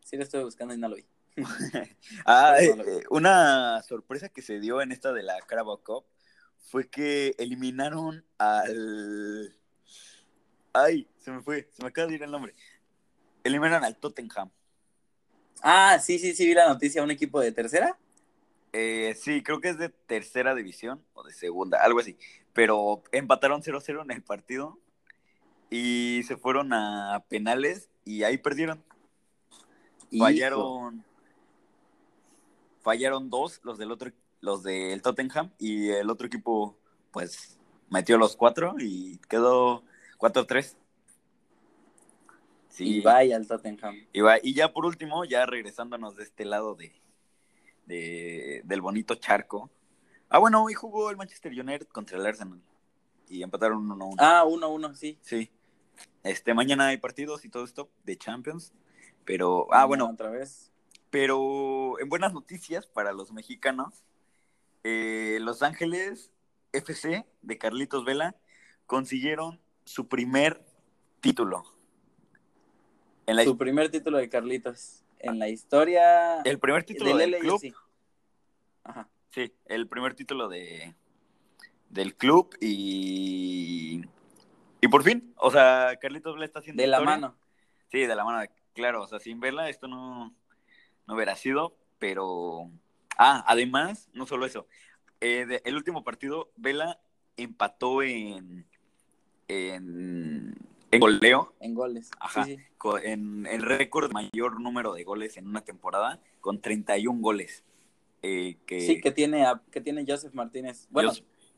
Sí, 0.04 0.18
lo 0.18 0.25
estuve 0.25 0.44
buscando 0.44 0.75
y 0.75 0.78
no 0.78 0.90
lo 0.90 0.97
vi. 0.97 1.06
ah, 2.26 2.56
eh, 2.61 3.02
una 3.09 3.83
sorpresa 3.83 4.28
que 4.28 4.42
se 4.42 4.61
dio 4.61 4.83
en 4.83 4.92
esta 4.92 5.14
de 5.14 5.23
la 5.23 5.40
Carabao 5.40 5.83
Cup 5.83 6.04
fue 6.59 6.90
que 6.90 7.35
eliminaron 7.38 8.26
al 8.37 9.56
Ay, 10.76 11.09
se 11.18 11.30
me 11.30 11.40
fue, 11.40 11.71
se 11.73 11.83
me 11.83 11.88
acaba 11.88 12.09
de 12.09 12.16
ir 12.16 12.23
el 12.25 12.33
nombre. 12.33 12.52
Eliminan 13.44 13.84
al 13.84 13.96
Tottenham. 13.96 14.50
Ah, 15.62 15.98
sí, 16.00 16.18
sí, 16.18 16.34
sí, 16.34 16.46
vi 16.46 16.54
la 16.54 16.68
noticia, 16.68 17.02
un 17.02 17.10
equipo 17.10 17.40
de 17.40 17.52
tercera. 17.52 17.96
Eh, 18.72 19.16
sí, 19.18 19.42
creo 19.42 19.60
que 19.60 19.68
es 19.68 19.78
de 19.78 19.88
tercera 19.88 20.54
división 20.54 21.04
o 21.14 21.22
de 21.22 21.32
segunda, 21.32 21.82
algo 21.82 22.00
así. 22.00 22.16
Pero 22.52 23.02
empataron 23.12 23.62
0-0 23.62 24.02
en 24.02 24.10
el 24.10 24.22
partido 24.22 24.78
y 25.70 26.22
se 26.26 26.36
fueron 26.36 26.72
a 26.72 27.24
penales 27.28 27.88
y 28.04 28.24
ahí 28.24 28.38
perdieron. 28.38 28.82
Fallaron. 30.18 31.04
Fallaron 32.82 33.30
dos, 33.30 33.60
los 33.62 33.78
del 33.78 33.92
otro, 33.92 34.10
los 34.40 34.62
del 34.62 35.00
Tottenham, 35.00 35.50
y 35.58 35.88
el 35.88 36.10
otro 36.10 36.26
equipo, 36.26 36.76
pues, 37.12 37.58
metió 37.88 38.18
los 38.18 38.36
cuatro 38.36 38.74
y 38.78 39.18
quedó 39.28 39.82
4-3. 40.18 40.76
Sí. 42.74 42.96
Y 42.96 43.00
vaya 43.02 43.36
al 43.36 43.46
Tottenham. 43.46 43.94
Y, 44.12 44.20
y 44.42 44.52
ya 44.52 44.72
por 44.72 44.84
último, 44.84 45.24
ya 45.24 45.46
regresándonos 45.46 46.16
de 46.16 46.24
este 46.24 46.44
lado 46.44 46.74
de, 46.74 46.92
del 48.64 48.80
bonito 48.80 49.14
charco. 49.14 49.70
Ah, 50.28 50.38
bueno, 50.38 50.64
hoy 50.64 50.74
jugó 50.74 51.08
el 51.08 51.16
Manchester 51.16 51.52
United 51.52 51.86
contra 51.86 52.18
el 52.18 52.26
Arsenal. 52.26 52.60
Y 53.28 53.44
empataron 53.44 53.88
1-1. 53.88 54.16
Ah, 54.18 54.42
1-1, 54.44 54.92
sí. 54.96 55.16
Sí. 55.22 55.52
Este, 56.24 56.52
mañana 56.52 56.88
hay 56.88 56.96
partidos 56.96 57.44
y 57.44 57.48
todo 57.48 57.62
esto 57.62 57.90
de 58.02 58.16
Champions. 58.16 58.72
Pero, 59.24 59.68
ah, 59.70 59.84
bueno. 59.84 60.10
Otra 60.10 60.30
vez. 60.30 60.72
Pero 61.10 62.00
en 62.00 62.08
buenas 62.08 62.32
noticias 62.32 62.88
para 62.88 63.12
los 63.12 63.30
mexicanos, 63.30 64.02
eh, 64.82 65.38
Los 65.40 65.62
Ángeles 65.62 66.32
FC 66.72 67.24
de 67.40 67.56
Carlitos 67.56 68.04
Vela 68.04 68.34
consiguieron 68.86 69.60
su 69.84 70.08
primer 70.08 70.66
título. 71.20 71.73
Su 73.44 73.56
primer 73.56 73.90
título 73.90 74.18
de 74.18 74.28
Carlitos. 74.28 75.02
En 75.18 75.38
la 75.38 75.48
historia. 75.48 76.42
El 76.42 76.58
primer 76.58 76.84
título 76.84 77.16
del, 77.16 77.38
club. 77.38 77.60
Ajá. 78.82 79.08
Sí, 79.30 79.54
el 79.64 79.88
primer 79.88 80.14
título 80.14 80.48
de 80.48 80.94
del 81.94 82.16
club 82.16 82.54
y. 82.60 84.02
Y 84.80 84.88
por 84.88 85.02
fin, 85.02 85.32
o 85.36 85.50
sea, 85.50 85.96
Carlitos 86.00 86.34
Vela 86.34 86.44
está 86.44 86.58
haciendo. 86.58 86.82
De 86.82 86.86
la 86.86 87.00
mano. 87.00 87.36
Sí, 87.90 88.00
de 88.00 88.14
la 88.14 88.24
mano, 88.24 88.46
claro. 88.74 89.02
O 89.02 89.06
sea, 89.06 89.20
sin 89.20 89.40
verla, 89.40 89.70
esto 89.70 89.88
no, 89.88 90.34
no 91.06 91.14
hubiera 91.14 91.36
sido, 91.36 91.76
pero. 91.98 92.70
Ah, 93.16 93.44
además, 93.46 94.10
no 94.12 94.26
solo 94.26 94.44
eso. 94.44 94.66
Eh, 95.20 95.62
el 95.64 95.76
último 95.76 96.04
partido, 96.04 96.50
Vela 96.56 97.00
empató 97.36 98.02
en, 98.02 98.66
en, 99.48 100.54
goleo. 100.98 101.54
En 101.60 101.74
goles. 101.74 102.10
Ajá. 102.20 102.46
En 103.02 103.46
el 103.46 103.62
récord 103.62 104.12
mayor 104.12 104.60
número 104.60 104.92
de 104.94 105.04
goles 105.04 105.36
en 105.36 105.46
una 105.48 105.62
temporada, 105.62 106.20
con 106.40 106.60
31 106.60 107.20
goles. 107.20 107.64
Eh, 108.22 108.56
que, 108.66 108.80
sí, 108.80 109.00
que 109.00 109.10
tiene, 109.10 109.44
que 109.70 109.80
tiene 109.80 110.04
Joseph 110.06 110.34
Martínez. 110.34 110.86
Bueno, 110.90 111.12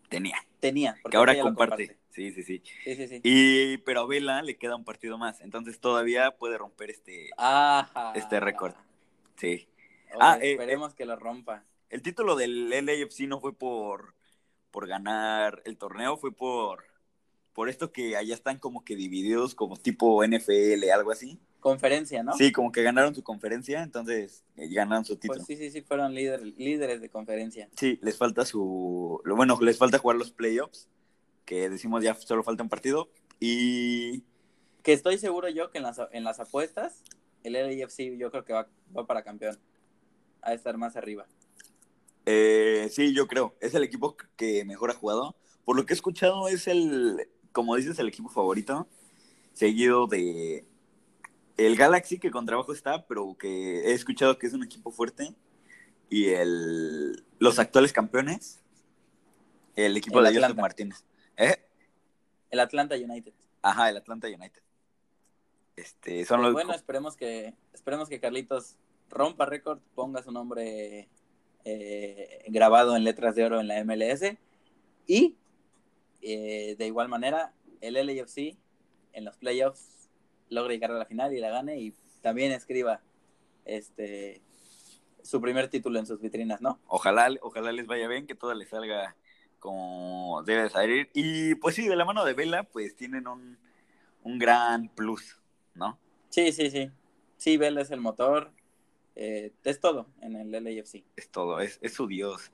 tenía. 0.09 0.37
Tenía. 0.61 0.97
Que 1.09 1.17
ahora 1.17 1.39
comparte. 1.41 1.97
Sí, 2.11 2.33
sí, 2.33 2.43
sí. 2.43 2.63
Sí, 2.85 3.09
sí, 3.09 3.21
Y, 3.23 3.77
pero 3.79 4.01
a 4.01 4.07
Vela 4.07 4.43
le 4.43 4.57
queda 4.57 4.75
un 4.75 4.85
partido 4.85 5.19
más. 5.19 5.41
Entonces 5.43 5.79
todavía 5.81 6.33
puede 6.33 6.59
romper 6.59 6.91
este, 6.91 7.31
este 8.15 8.41
récord. 8.41 8.75
Sí. 9.37 9.69
ah, 10.19 10.39
eh, 10.41 10.53
esperemos 10.53 10.95
que 10.95 11.05
lo 11.05 11.17
rompa. 11.17 11.65
El 11.91 12.03
título 12.03 12.37
del 12.37 12.71
LAFC 12.71 13.29
no 13.29 13.41
fue 13.41 13.53
por, 13.55 14.15
por 14.71 14.87
ganar 14.87 15.63
el 15.67 15.77
torneo, 15.77 16.17
fue 16.17 16.33
por 16.33 16.85
por 17.57 17.71
esto 17.71 17.91
que 17.91 18.19
allá 18.19 18.35
están 18.35 18.59
como 18.59 18.85
que 18.85 18.95
divididos 18.97 19.55
como 19.55 19.79
tipo 19.79 20.23
NFL, 20.23 20.91
algo 20.93 21.11
así. 21.11 21.41
Conferencia, 21.59 22.23
¿no? 22.23 22.35
Sí, 22.35 22.53
como 22.53 22.71
que 22.71 22.83
ganaron 22.83 23.15
su 23.15 23.23
conferencia, 23.23 23.83
entonces 23.83 24.45
eh, 24.59 24.69
ganaron 24.69 25.07
su 25.07 25.17
título. 25.17 25.43
Pues 25.43 25.47
sí, 25.47 25.57
sí, 25.57 25.71
sí, 25.71 25.81
fueron 25.81 26.15
líderes 26.15 27.01
de 27.01 27.09
conferencia. 27.09 27.71
Sí, 27.75 27.99
les 28.03 28.19
falta 28.19 28.45
su... 28.45 29.23
Bueno, 29.25 29.59
les 29.63 29.79
falta 29.79 29.97
jugar 29.97 30.19
los 30.19 30.33
playoffs, 30.33 30.91
que 31.47 31.71
decimos 31.71 32.05
ya 32.05 32.15
solo 32.15 32.43
falta 32.43 32.63
un 32.63 32.69
partido, 32.69 33.09
y... 33.41 34.23
Que 34.83 34.93
estoy 34.93 35.17
seguro 35.17 35.49
yo 35.49 35.71
que 35.71 35.79
en 35.79 35.85
las, 35.85 35.99
en 36.13 36.25
las 36.25 36.39
apuestas, 36.41 37.05
el 37.43 37.55
LAFC 37.55 38.19
yo 38.19 38.31
creo 38.31 38.45
que 38.45 38.53
va, 38.53 38.69
va 38.95 39.07
para 39.07 39.23
campeón, 39.23 39.59
a 40.43 40.53
estar 40.53 40.77
más 40.77 40.95
arriba. 40.95 41.27
Eh, 42.27 42.91
sí, 42.93 43.15
yo 43.15 43.27
creo. 43.27 43.57
Es 43.61 43.75
el 43.75 43.83
equipo 43.83 44.15
que 44.37 44.63
mejor 44.67 44.91
ha 44.91 44.95
jugado. 44.95 45.37
Por 45.65 45.75
lo 45.75 45.85
que 45.87 45.95
he 45.95 45.97
escuchado, 45.97 46.47
es 46.49 46.69
el, 46.69 47.29
como 47.57 47.75
dices, 47.75 47.99
el 47.99 48.09
equipo 48.09 48.29
favorito, 48.29 48.87
seguido 49.55 50.07
de 50.07 50.67
el 51.57 51.75
Galaxy, 51.75 52.19
que 52.19 52.31
con 52.31 52.45
trabajo 52.45 52.75
está, 52.75 53.07
pero 53.07 53.35
que 53.39 53.81
he 53.87 53.93
escuchado 53.95 54.39
que 54.39 54.47
es 54.47 54.53
un 54.53 54.63
equipo 54.63 54.91
fuerte, 54.91 55.35
y 56.11 56.27
el, 56.27 57.25
los 57.39 57.59
actuales 57.59 57.95
campeones, 57.95 58.63
el 59.75 59.97
equipo 59.97 60.21
de 60.21 60.35
Joseph 60.35 60.55
Martínez. 60.55 61.03
¿Eh? 61.39 61.57
El 62.51 62.61
Atlanta 62.61 62.95
United. 62.95 63.33
Ajá, 63.63 63.89
el 63.89 63.97
Atlanta 63.97 64.29
United. 64.29 64.63
Este, 65.77 66.27
son 66.27 66.41
pues 66.41 66.49
los... 66.49 66.53
Bueno, 66.53 66.75
esperemos 66.75 67.17
que, 67.17 67.55
esperemos 67.73 68.11
que 68.11 68.21
Carlitos 68.21 68.77
rompa 69.09 69.47
récord, 69.47 69.79
ponga 69.95 70.23
su 70.23 70.31
nombre 70.31 71.09
eh, 71.65 72.45
grabado 72.49 72.99
en 72.99 73.05
letras 73.05 73.35
de 73.35 73.47
oro 73.47 73.61
en 73.61 73.69
la 73.69 73.83
MLS 73.83 74.37
y 75.07 75.37
eh, 76.27 76.75
de 76.77 76.87
igual 76.87 77.09
manera, 77.09 77.53
el 77.81 77.95
LAFC 77.95 78.57
en 79.13 79.25
los 79.25 79.37
playoffs 79.37 80.11
logre 80.49 80.75
llegar 80.75 80.91
a 80.91 80.99
la 80.99 81.07
final 81.07 81.33
y 81.35 81.41
la 81.41 81.51
gane 81.51 81.79
y 81.79 81.95
también 82.21 82.53
escriba 82.53 83.01
este 83.65 84.43
su 85.23 85.41
primer 85.41 85.69
título 85.69 85.99
en 85.99 86.07
sus 86.07 86.21
vitrinas, 86.21 86.61
¿no? 86.61 86.81
Ojalá, 86.87 87.29
ojalá 87.43 87.73
les 87.73 87.87
vaya 87.87 88.07
bien, 88.07 88.27
que 88.27 88.35
todo 88.35 88.55
les 88.55 88.69
salga 88.69 89.17
como 89.59 90.43
debe 90.45 90.71
salir. 90.71 91.11
Y 91.15 91.57
pues 91.57 91.75
sí, 91.75 91.89
de 91.89 91.97
la 91.97 92.05
mano 92.05 92.25
de 92.25 92.35
Vela, 92.35 92.63
pues 92.65 92.95
tienen 92.95 93.27
un, 93.27 93.59
un 94.23 94.39
gran 94.39 94.89
plus, 94.89 95.41
¿no? 95.75 95.99
Sí, 96.29 96.53
sí, 96.53 96.71
sí. 96.71 96.91
Sí, 97.37 97.57
Vela 97.57 97.81
es 97.81 97.91
el 97.91 98.01
motor. 98.01 98.53
Eh, 99.17 99.53
es 99.65 99.81
todo 99.81 100.07
en 100.21 100.37
el 100.37 100.53
LAFC. 100.53 101.05
Es 101.17 101.31
todo, 101.31 101.61
es, 101.61 101.79
es 101.83 101.95
su 101.95 102.07
dios. 102.07 102.53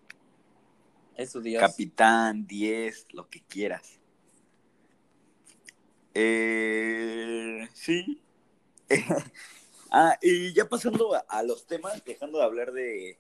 Dios. 1.17 1.61
Capitán, 1.61 2.47
10, 2.47 3.07
lo 3.13 3.29
que 3.29 3.43
quieras. 3.43 4.01
Eh, 6.15 7.69
sí. 7.73 8.21
ah, 9.91 10.19
y 10.21 10.53
ya 10.53 10.69
pasando 10.69 11.13
a, 11.29 11.43
los 11.43 11.67
temas, 11.67 12.05
dejando 12.05 12.39
de 12.39 12.45
hablar 12.45 12.73
de, 12.73 13.19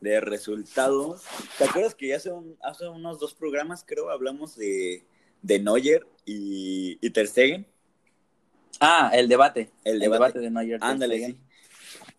de 0.00 0.20
resultados. 0.20 1.22
¿Te 1.56 1.64
acuerdas 1.64 1.94
que 1.94 2.14
hace, 2.14 2.30
hace 2.62 2.88
unos 2.88 3.18
dos 3.18 3.34
programas, 3.34 3.84
creo, 3.86 4.10
hablamos 4.10 4.56
de, 4.56 5.06
de 5.42 5.58
Neuer 5.58 6.06
y, 6.24 6.98
y 7.00 7.10
Ter 7.10 7.28
Stegen? 7.28 7.66
Ah, 8.80 9.10
el 9.14 9.28
debate. 9.28 9.70
El, 9.84 9.98
debate. 9.98 10.38
de 10.38 10.50
Neuer. 10.50 10.78
Ándale, 10.82 11.26
sí. 11.26 11.38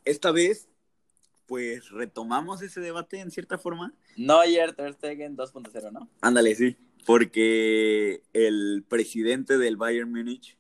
Esta 0.04 0.32
vez, 0.32 0.68
pues 1.46 1.90
retomamos 1.90 2.62
ese 2.62 2.82
debate 2.82 3.20
en 3.20 3.32
cierta 3.32 3.58
forma. 3.58 3.94
Neuer, 4.20 4.74
Ter 4.74 4.94
Stegen 4.94 5.36
2.0, 5.36 5.92
¿no? 5.92 6.10
Ándale, 6.22 6.56
sí 6.56 6.78
porque 7.10 8.22
el 8.34 8.84
presidente 8.88 9.58
del 9.58 9.78
Bayern 9.78 10.12
Múnich 10.12 10.58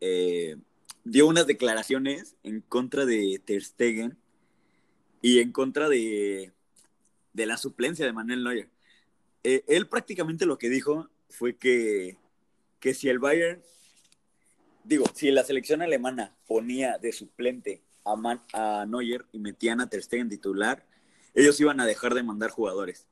eh, 0.00 0.56
dio 1.04 1.28
unas 1.28 1.46
declaraciones 1.46 2.34
en 2.42 2.60
contra 2.60 3.06
de 3.06 3.40
Ter 3.44 3.62
Stegen 3.62 4.18
y 5.22 5.38
en 5.38 5.52
contra 5.52 5.88
de, 5.88 6.52
la 7.34 7.56
suplencia 7.56 8.04
de 8.04 8.12
Manuel 8.12 8.42
Neuer. 8.42 8.68
Eh, 9.44 9.62
él 9.68 9.86
prácticamente 9.86 10.44
lo 10.44 10.58
que 10.58 10.70
dijo 10.70 11.08
fue 11.28 11.56
que, 11.56 12.16
que 12.80 12.92
si 12.92 13.08
el 13.08 13.20
Bayern, 13.20 13.62
digo, 14.82 15.04
si 15.14 15.30
la 15.30 15.44
selección 15.44 15.82
alemana 15.82 16.34
ponía 16.48 16.98
de 16.98 17.12
suplente 17.12 17.80
a, 18.04 18.16
Man, 18.16 18.42
a 18.52 18.86
Neuer 18.88 19.24
y 19.30 19.38
metían 19.38 19.80
a 19.80 19.88
Ter 19.88 20.02
Stegen 20.02 20.28
titular, 20.28 20.84
ellos 21.34 21.60
iban 21.60 21.80
a 21.80 21.86
dejar 21.86 22.14
de 22.14 22.22
mandar 22.22 22.50
jugadores. 22.50 23.06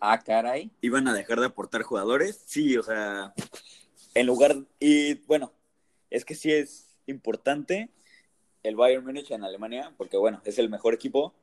Ah, 0.00 0.18
caray. 0.22 0.70
¿Iban 0.80 1.08
a 1.08 1.14
dejar 1.14 1.40
de 1.40 1.46
aportar 1.46 1.82
jugadores? 1.82 2.40
Sí, 2.46 2.76
o 2.76 2.82
sea, 2.82 3.34
en 4.14 4.26
lugar, 4.26 4.56
y 4.78 5.14
bueno, 5.26 5.52
es 6.10 6.24
que 6.24 6.34
sí 6.34 6.52
es 6.52 6.96
importante 7.06 7.90
el 8.62 8.76
Bayern 8.76 9.04
Múnich 9.04 9.30
en 9.30 9.44
Alemania, 9.44 9.92
porque 9.96 10.16
bueno, 10.16 10.40
es 10.44 10.58
el 10.58 10.68
mejor 10.68 10.94
equipo 10.94 11.34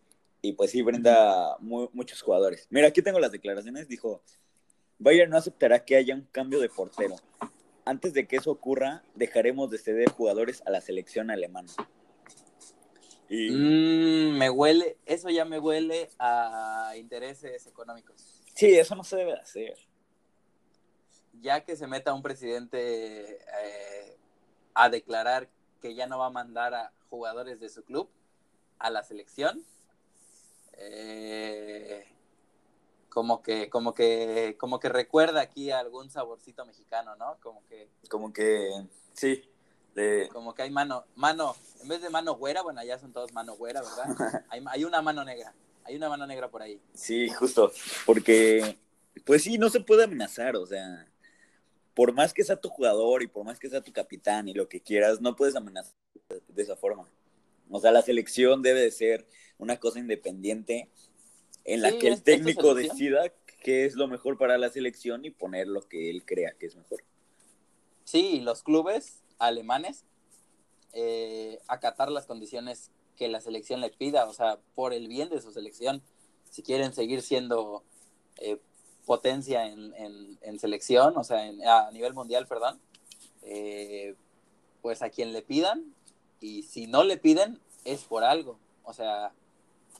y 0.42 0.54
pues 0.54 0.72
sí 0.72 0.82
brinda 0.82 1.58
muchos 1.60 2.22
jugadores. 2.22 2.68
Mira, 2.70 2.88
aquí 2.88 3.02
tengo 3.02 3.20
las 3.20 3.32
declaraciones, 3.32 3.88
dijo, 3.88 4.22
Bayern 5.00 5.32
no 5.32 5.38
aceptará 5.38 5.84
que 5.84 5.96
haya 5.96 6.16
un 6.16 6.28
cambio 6.32 6.60
de 6.60 6.70
portero. 6.70 7.16
Antes 7.84 8.14
de 8.14 8.28
que 8.28 8.38
eso 8.38 8.52
ocurra, 8.52 9.04
dejaremos 9.16 9.70
de 9.70 9.78
ceder 9.78 10.10
jugadores 10.10 10.64
a 10.66 10.72
la 10.72 10.82
selección 10.82 11.30
alemana. 11.30 11.72
Y... 13.30 13.52
Mm, 13.52 14.38
me 14.38 14.50
huele, 14.50 14.98
eso 15.06 15.30
ya 15.30 15.46
me 15.46 15.60
huele 15.60 16.10
a 16.20 16.94
intereses 16.98 17.66
económicos. 17.68 18.42
Sí, 18.54 18.78
eso 18.78 18.96
no 18.96 19.04
se 19.04 19.18
debe 19.18 19.34
hacer. 19.34 19.78
Ya 21.42 21.64
que 21.64 21.76
se 21.76 21.88
meta 21.88 22.14
un 22.14 22.22
presidente 22.22 23.40
eh, 23.64 24.18
a 24.74 24.90
declarar 24.90 25.50
que 25.82 25.96
ya 25.96 26.08
no 26.08 26.20
va 26.20 26.28
a 26.28 26.32
mandar 26.32 26.74
a 26.74 26.92
jugadores 27.10 27.60
de 27.60 27.70
su 27.70 27.84
club 27.84 28.10
a 28.80 28.90
la 28.90 29.04
selección, 29.04 29.64
eh, 30.78 32.06
como 33.10 33.42
que, 33.42 33.70
como 33.70 33.94
que, 33.94 34.56
como 34.60 34.80
que 34.80 34.90
recuerda 34.90 35.42
aquí 35.42 35.72
algún 35.72 36.10
saborcito 36.10 36.66
mexicano, 36.66 37.16
¿no? 37.16 37.38
Como 37.42 37.66
que, 37.66 37.90
como 38.10 38.34
que, 38.34 38.70
sí, 39.14 39.50
como 40.32 40.54
que 40.54 40.64
hay 40.64 40.72
mano, 40.72 41.06
mano, 41.16 41.56
en 41.82 41.88
vez 41.88 42.02
de 42.02 42.10
mano 42.10 42.36
güera, 42.36 42.62
bueno, 42.62 42.84
ya 42.84 43.00
son 43.00 43.14
todos 43.14 43.32
mano 43.34 43.56
güera, 43.56 43.82
¿verdad? 43.82 44.46
hay, 44.50 44.64
hay 44.68 44.84
una 44.84 45.02
mano 45.02 45.24
negra. 45.24 45.54
Hay 45.84 45.96
una 45.96 46.10
mano 46.10 46.26
negra 46.26 46.50
por 46.50 46.62
ahí. 46.62 46.82
Sí, 46.94 47.30
justo, 47.30 47.72
porque, 48.06 48.78
pues 49.24 49.44
sí, 49.44 49.58
no 49.58 49.70
se 49.70 49.80
puede 49.80 50.04
amenazar, 50.04 50.56
o 50.56 50.66
sea, 50.66 51.08
por 51.94 52.12
más 52.12 52.34
que 52.34 52.44
sea 52.44 52.58
tu 52.58 52.70
jugador 52.70 53.24
y 53.24 53.28
por 53.28 53.46
más 53.46 53.60
que 53.60 53.70
sea 53.70 53.82
tu 53.82 53.94
capitán 53.94 54.48
y 54.48 54.54
lo 54.54 54.68
que 54.68 54.82
quieras, 54.82 55.22
no 55.22 55.36
puedes 55.36 55.56
amenazar 55.56 55.94
de 56.48 56.62
esa 56.62 56.76
forma. 56.76 57.08
O 57.70 57.80
sea, 57.80 57.92
la 57.92 58.02
selección 58.02 58.62
debe 58.62 58.82
de 58.82 58.92
ser 58.92 59.28
una 59.58 59.78
cosa 59.78 60.00
independiente 60.00 60.90
en 61.64 61.82
la 61.82 61.98
que 61.98 62.08
el 62.08 62.22
técnico 62.22 62.76
decida 62.76 63.32
qué 63.62 63.86
es 63.86 63.96
lo 63.96 64.08
mejor 64.08 64.38
para 64.38 64.58
la 64.58 64.70
selección 64.70 65.26
y 65.26 65.32
poner 65.32 65.68
lo 65.68 65.82
que 65.82 66.10
él 66.10 66.26
crea 66.26 66.54
que 66.60 66.66
es 66.66 66.76
mejor. 66.76 67.04
Sí, 68.04 68.42
los 68.42 68.62
clubes 68.62 69.24
alemanes 69.40 70.06
eh, 70.94 71.60
acatar 71.68 72.10
las 72.10 72.26
condiciones 72.26 72.92
que 73.18 73.28
la 73.28 73.42
selección 73.42 73.82
le 73.82 73.90
pida, 73.90 74.26
o 74.28 74.34
sea, 74.34 74.60
por 74.76 74.94
el 74.94 75.08
bien 75.08 75.30
de 75.30 75.42
su 75.42 75.52
selección, 75.52 76.02
si 76.50 76.64
quieren 76.64 76.94
seguir 76.94 77.22
siendo 77.22 77.84
eh, 78.38 78.60
potencia 79.06 79.68
en, 79.68 79.94
en, 80.42 80.60
selección, 80.60 81.18
o 81.18 81.24
sea, 81.24 81.40
a 81.40 81.92
nivel 81.92 82.14
mundial, 82.14 82.48
perdón, 82.48 82.80
eh, 83.44 84.16
pues 84.82 85.02
a 85.02 85.10
quien 85.10 85.34
le 85.34 85.42
pidan, 85.42 85.94
y 86.40 86.64
si 86.64 86.88
no 86.88 87.04
le 87.04 87.18
piden, 87.18 87.60
es 87.84 88.04
por 88.04 88.24
algo, 88.24 88.58
o 88.84 88.94
sea, 88.94 89.34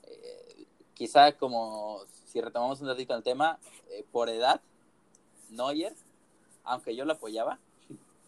eh, 0.04 0.66
quizá 0.94 1.34
como 1.34 2.02
si 2.26 2.42
retomamos 2.42 2.82
un 2.82 2.88
ratito 2.88 3.16
el 3.16 3.24
tema, 3.24 3.60
por 4.12 4.30
edad, 4.30 4.62
Neuer, 5.50 5.94
aunque 6.64 6.96
yo 6.96 7.06
lo 7.06 7.14
apoyaba, 7.14 7.60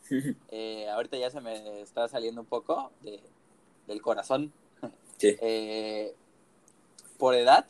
ahorita 0.91 1.17
ya 1.17 1.29
se 1.29 1.41
me 1.41 1.81
está 1.81 2.07
saliendo 2.07 2.41
un 2.41 2.47
poco 2.47 2.91
de, 3.01 3.19
del 3.87 4.01
corazón 4.01 4.51
eh, 5.21 6.13
por 7.17 7.33
edad, 7.33 7.65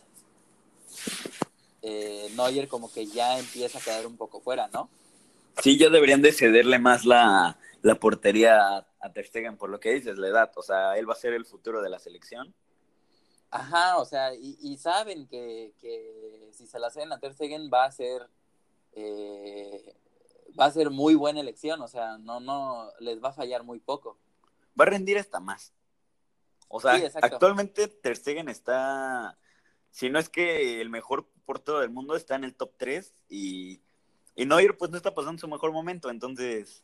eh, 1.81 2.29
Neuer 2.35 2.67
como 2.67 2.91
que 2.91 3.05
ya 3.05 3.39
empieza 3.39 3.77
a 3.77 3.81
quedar 3.81 4.05
un 4.05 4.17
poco 4.17 4.41
fuera, 4.41 4.67
¿no? 4.67 4.89
Sí, 5.61 5.77
ya 5.77 5.89
deberían 5.89 6.21
de 6.21 6.33
cederle 6.33 6.79
más 6.79 7.05
la, 7.05 7.57
portería 7.99 8.85
a 8.99 9.13
Ter 9.13 9.25
Stegen 9.25 9.57
por 9.57 9.69
lo 9.69 9.79
que 9.79 9.93
dices, 9.93 10.17
la 10.17 10.27
edad. 10.27 10.51
O 10.55 10.61
sea, 10.61 10.97
él 10.97 11.09
va 11.09 11.13
a 11.13 11.17
ser 11.17 11.33
el 11.33 11.45
futuro 11.45 11.81
de 11.81 11.89
la 11.89 11.99
selección. 11.99 12.53
Ajá, 13.49 13.97
o 13.97 14.05
sea, 14.05 14.33
y, 14.35 14.77
saben 14.77 15.25
que, 15.27 15.71
si 16.51 16.67
se 16.67 16.79
la 16.79 16.91
ceden 16.91 17.13
a 17.13 17.19
Ter 17.19 17.33
Stegen 17.33 17.69
va 17.73 17.85
a 17.85 17.91
ser 17.91 18.27
eh, 18.91 19.95
va 20.59 20.65
a 20.65 20.71
ser 20.71 20.89
muy 20.89 21.15
buena 21.15 21.39
elección, 21.39 21.81
o 21.81 21.87
sea, 21.87 22.17
no, 22.17 22.39
no, 22.39 22.91
les 22.99 23.23
va 23.23 23.29
a 23.29 23.33
fallar 23.33 23.63
muy 23.63 23.79
poco. 23.79 24.17
Va 24.79 24.85
a 24.85 24.89
rendir 24.89 25.17
hasta 25.17 25.39
más. 25.39 25.73
O 26.69 26.79
sea, 26.79 26.99
actualmente 27.21 27.87
Ter 27.87 28.15
Stegen 28.15 28.49
está, 28.49 29.37
si 29.91 30.09
no 30.09 30.19
es 30.19 30.29
que 30.29 30.81
el 30.81 30.89
mejor 30.89 31.27
portero 31.45 31.79
del 31.79 31.89
mundo 31.89 32.15
está 32.15 32.35
en 32.35 32.43
el 32.43 32.55
top 32.55 32.73
3 32.77 33.13
y, 33.29 33.81
y 34.35 34.45
Neuer 34.45 34.77
pues 34.77 34.91
no 34.91 34.97
está 34.97 35.15
pasando 35.15 35.39
su 35.39 35.47
mejor 35.47 35.71
momento, 35.71 36.09
entonces 36.09 36.83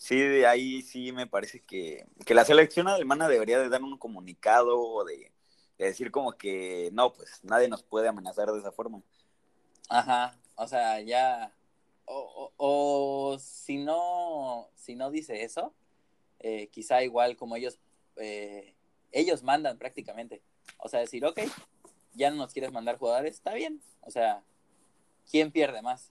sí, 0.00 0.18
de 0.18 0.46
ahí 0.46 0.80
sí 0.80 1.12
me 1.12 1.26
parece 1.26 1.60
que, 1.60 2.06
la 2.26 2.44
selección 2.44 2.88
alemana 2.88 3.28
debería 3.28 3.58
de 3.58 3.68
dar 3.68 3.82
un 3.82 3.98
comunicado 3.98 4.80
o 4.80 5.04
de, 5.04 5.30
decir 5.76 6.10
como 6.10 6.32
que 6.32 6.90
no, 6.92 7.12
pues 7.12 7.40
nadie 7.42 7.68
nos 7.68 7.82
puede 7.82 8.08
amenazar 8.08 8.50
de 8.50 8.58
esa 8.58 8.72
forma. 8.72 9.02
Ajá, 9.88 10.38
o 10.54 10.66
sea, 10.66 11.00
ya, 11.00 11.52
o, 12.12 12.52
o, 12.56 13.38
si 13.38 13.78
no, 13.78 14.68
si 14.74 14.94
no 14.94 15.10
dice 15.10 15.44
eso, 15.44 15.74
eh, 16.40 16.68
quizá 16.68 17.02
igual 17.02 17.36
como 17.36 17.56
ellos 17.56 17.78
eh, 18.16 18.74
ellos 19.12 19.42
mandan 19.42 19.78
prácticamente. 19.78 20.42
O 20.78 20.88
sea, 20.88 21.00
decir, 21.00 21.24
ok, 21.24 21.40
ya 22.14 22.30
no 22.30 22.36
nos 22.36 22.52
quieres 22.52 22.72
mandar 22.72 22.98
jugadores, 22.98 23.34
está 23.34 23.54
bien. 23.54 23.80
O 24.02 24.10
sea, 24.10 24.42
¿quién 25.30 25.50
pierde 25.50 25.82
más? 25.82 26.10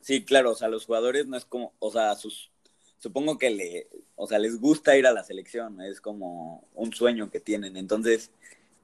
Sí, 0.00 0.24
claro, 0.24 0.52
o 0.52 0.54
sea, 0.54 0.68
los 0.68 0.86
jugadores 0.86 1.26
no 1.26 1.36
es 1.36 1.44
como, 1.44 1.72
o 1.78 1.90
sea, 1.90 2.14
sus, 2.14 2.50
supongo 2.98 3.38
que 3.38 3.50
le, 3.50 3.88
o 4.16 4.26
sea, 4.26 4.38
les 4.38 4.60
gusta 4.60 4.96
ir 4.96 5.06
a 5.06 5.12
la 5.12 5.24
selección, 5.24 5.80
es 5.80 6.00
como 6.00 6.64
un 6.74 6.92
sueño 6.92 7.30
que 7.30 7.40
tienen. 7.40 7.76
Entonces, 7.76 8.30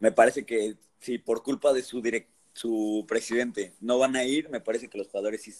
me 0.00 0.12
parece 0.12 0.44
que 0.44 0.76
si 0.98 1.18
por 1.18 1.42
culpa 1.42 1.72
de 1.72 1.82
su 1.82 2.00
direct, 2.02 2.28
su 2.54 3.04
presidente 3.06 3.74
no 3.80 3.98
van 3.98 4.16
a 4.16 4.24
ir, 4.24 4.48
me 4.48 4.60
parece 4.60 4.88
que 4.88 4.98
los 4.98 5.08
jugadores 5.08 5.42
sí, 5.42 5.52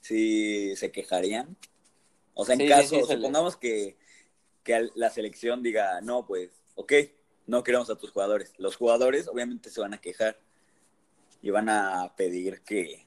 sí 0.00 0.74
se 0.76 0.90
quejarían. 0.90 1.56
O 2.34 2.44
sea, 2.44 2.56
en 2.56 2.68
caso, 2.68 3.04
supongamos 3.06 3.56
que 3.56 3.96
que 4.62 4.90
la 4.94 5.10
selección 5.10 5.62
diga, 5.62 6.00
no, 6.00 6.26
pues, 6.26 6.50
ok, 6.74 6.92
no 7.46 7.62
queremos 7.62 7.90
a 7.90 7.96
tus 7.96 8.10
jugadores. 8.10 8.52
Los 8.58 8.76
jugadores 8.76 9.28
obviamente 9.28 9.70
se 9.70 9.80
van 9.80 9.94
a 9.94 10.00
quejar 10.00 10.38
y 11.42 11.50
van 11.50 11.68
a 11.68 12.14
pedir 12.16 12.60
que, 12.62 13.06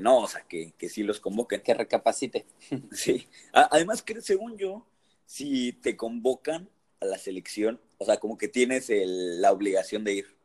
no, 0.00 0.20
o 0.20 0.28
sea, 0.28 0.42
que, 0.48 0.72
que 0.78 0.88
sí 0.88 1.02
los 1.02 1.20
convoquen. 1.20 1.62
Que 1.62 1.74
recapacite. 1.74 2.46
Sí. 2.92 3.28
Además, 3.52 4.02
que 4.02 4.20
según 4.20 4.56
yo, 4.56 4.86
si 5.26 5.72
te 5.72 5.96
convocan, 5.96 6.68
a 6.98 7.04
la 7.04 7.18
selección, 7.18 7.78
o 7.98 8.06
sea, 8.06 8.16
como 8.16 8.38
que 8.38 8.48
tienes 8.48 8.90
la 8.90 9.52
obligación 9.52 10.02
de 10.02 10.14
ir. 10.14 10.35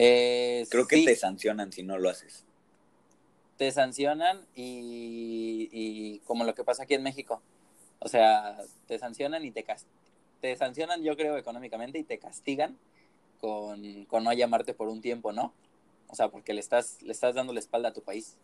Eh, 0.00 0.64
Creo 0.70 0.86
que 0.86 1.04
te 1.04 1.16
sancionan 1.16 1.72
si 1.72 1.82
no 1.82 1.98
lo 1.98 2.08
haces. 2.08 2.44
Te 3.56 3.72
sancionan 3.72 4.46
y, 4.54 6.20
como 6.20 6.44
lo 6.44 6.54
que 6.54 6.62
pasa 6.62 6.84
aquí 6.84 6.94
en 6.94 7.02
México. 7.02 7.42
O 7.98 8.08
sea, 8.08 8.56
te 8.86 8.96
sancionan 9.00 9.44
y 9.44 9.50
te 9.50 9.66
te 10.40 10.54
sancionan, 10.54 11.02
yo 11.02 11.16
creo, 11.16 11.36
económicamente 11.36 11.98
y 11.98 12.04
te 12.04 12.20
castigan 12.20 12.78
con, 13.40 14.04
con 14.04 14.22
no 14.22 14.32
llamarte 14.32 14.72
por 14.72 14.86
un 14.86 15.00
tiempo, 15.00 15.32
¿no? 15.32 15.52
O 16.06 16.14
sea, 16.14 16.28
porque 16.28 16.54
le 16.54 16.60
estás, 16.60 17.02
le 17.02 17.10
estás 17.10 17.34
dando 17.34 17.52
la 17.52 17.58
espalda 17.58 17.88
a 17.88 17.92
tu 17.92 18.02
país. 18.02 18.36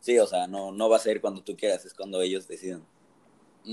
Sí, 0.00 0.18
o 0.18 0.26
sea, 0.26 0.46
no, 0.46 0.72
no 0.72 0.88
va 0.88 0.96
a 0.96 1.00
ser 1.00 1.20
cuando 1.20 1.42
tú 1.42 1.54
quieras, 1.58 1.84
es 1.84 1.92
cuando 1.92 2.22
ellos 2.22 2.48
deciden. 2.48 2.82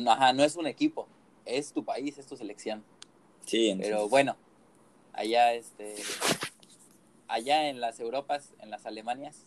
Ajá, 0.06 0.34
no 0.34 0.44
es 0.44 0.58
un 0.58 0.68
equipo, 0.68 1.08
es 1.46 1.72
tu 1.72 1.86
país, 1.86 2.18
es 2.18 2.28
tu 2.28 2.36
selección. 2.36 2.84
Sí, 3.46 3.74
Pero 3.80 4.10
bueno, 4.10 4.36
allá 5.14 5.54
este 5.54 5.96
allá 7.28 7.70
en 7.70 7.80
las 7.80 8.00
Europas, 8.00 8.54
en 8.60 8.70
las 8.70 8.86
Alemanias, 8.86 9.46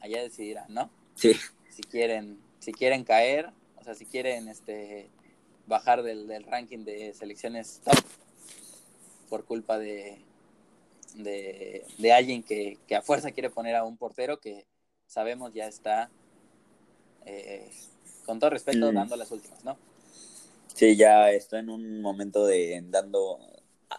allá 0.00 0.22
decidirán, 0.22 0.72
¿no? 0.72 0.90
Sí. 1.14 1.32
Si 1.70 1.82
quieren, 1.82 2.38
si 2.58 2.72
quieren 2.72 3.04
caer, 3.04 3.50
o 3.76 3.84
sea, 3.84 3.94
si 3.94 4.04
quieren 4.06 4.48
este 4.48 5.10
bajar 5.66 6.02
del, 6.02 6.44
ranking 6.44 6.84
de 6.84 7.12
selecciones 7.12 7.80
top 7.84 7.98
por 9.28 9.44
culpa 9.44 9.78
de, 9.78 10.18
de, 11.14 12.12
alguien 12.12 12.42
que, 12.42 12.78
a 12.96 13.02
fuerza 13.02 13.32
quiere 13.32 13.50
poner 13.50 13.76
a 13.76 13.84
un 13.84 13.98
portero 13.98 14.40
que 14.40 14.66
sabemos 15.06 15.52
ya 15.52 15.66
está, 15.66 16.10
eh, 17.26 17.70
con 18.24 18.38
todo 18.38 18.50
respeto, 18.50 18.90
mm. 18.90 18.94
dando 18.94 19.16
las 19.16 19.30
últimas, 19.30 19.62
¿no? 19.64 19.76
Sí, 20.74 20.96
ya 20.96 21.30
está 21.30 21.58
en 21.58 21.70
un 21.70 22.00
momento 22.00 22.46
de 22.46 22.80
dando 22.86 23.38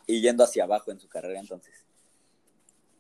y 0.08 0.22
yendo 0.22 0.44
hacia 0.44 0.64
abajo 0.64 0.92
en 0.92 1.00
su 1.00 1.08
carrera 1.08 1.40
entonces. 1.40 1.79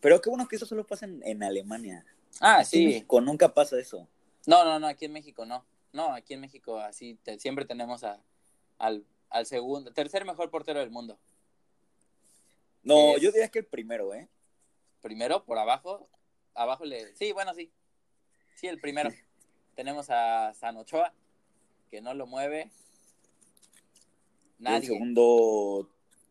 Pero 0.01 0.21
qué 0.21 0.29
bueno 0.29 0.47
que 0.47 0.55
eso 0.55 0.65
solo 0.65 0.85
pasa 0.85 1.05
en, 1.05 1.43
Alemania. 1.43 2.05
Ah, 2.39 2.63
sí. 2.63 2.83
En 2.83 2.87
México 2.89 3.21
nunca 3.21 3.53
pasa 3.53 3.79
eso. 3.79 4.07
No, 4.45 4.63
no, 4.63 4.79
no, 4.79 4.87
aquí 4.87 5.05
en 5.05 5.13
México 5.13 5.45
no. 5.45 5.65
No, 5.91 6.13
aquí 6.13 6.35
en 6.35 6.41
México 6.41 6.79
así 6.79 7.17
siempre 7.37 7.65
tenemos 7.65 8.03
a, 8.03 8.21
al, 8.77 9.05
segundo, 9.43 9.91
tercer 9.91 10.25
mejor 10.25 10.49
portero 10.49 10.79
del 10.79 10.91
mundo. 10.91 11.19
No, 12.83 13.17
yo 13.17 13.31
diría 13.31 13.49
que 13.49 13.59
el 13.59 13.65
primero, 13.65 14.13
¿eh? 14.13 14.29
Primero, 15.01 15.43
por 15.43 15.57
abajo. 15.57 16.07
Abajo 16.53 16.85
le. 16.85 17.15
Sí, 17.15 17.31
bueno, 17.31 17.53
sí. 17.53 17.71
Sí, 18.55 18.67
el 18.67 18.79
primero. 18.79 19.09
Tenemos 19.75 20.09
a 20.09 20.53
San 20.53 20.77
Ochoa, 20.77 21.13
que 21.89 22.01
no 22.01 22.13
lo 22.13 22.25
mueve. 22.25 22.71
Nadie. 24.59 24.77
El 24.77 24.85
segundo. 24.85 25.89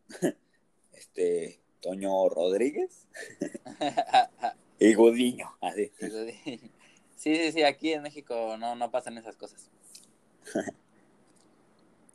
Este. 0.91 1.61
Toño 1.81 2.29
Rodríguez. 2.29 3.07
y 4.79 4.93
Godiño, 4.93 5.49
así. 5.61 5.91
Sí, 7.15 7.35
sí, 7.35 7.51
sí, 7.51 7.63
aquí 7.63 7.93
en 7.93 8.01
México 8.01 8.55
no, 8.57 8.75
no 8.75 8.91
pasan 8.91 9.17
esas 9.17 9.35
cosas. 9.35 9.69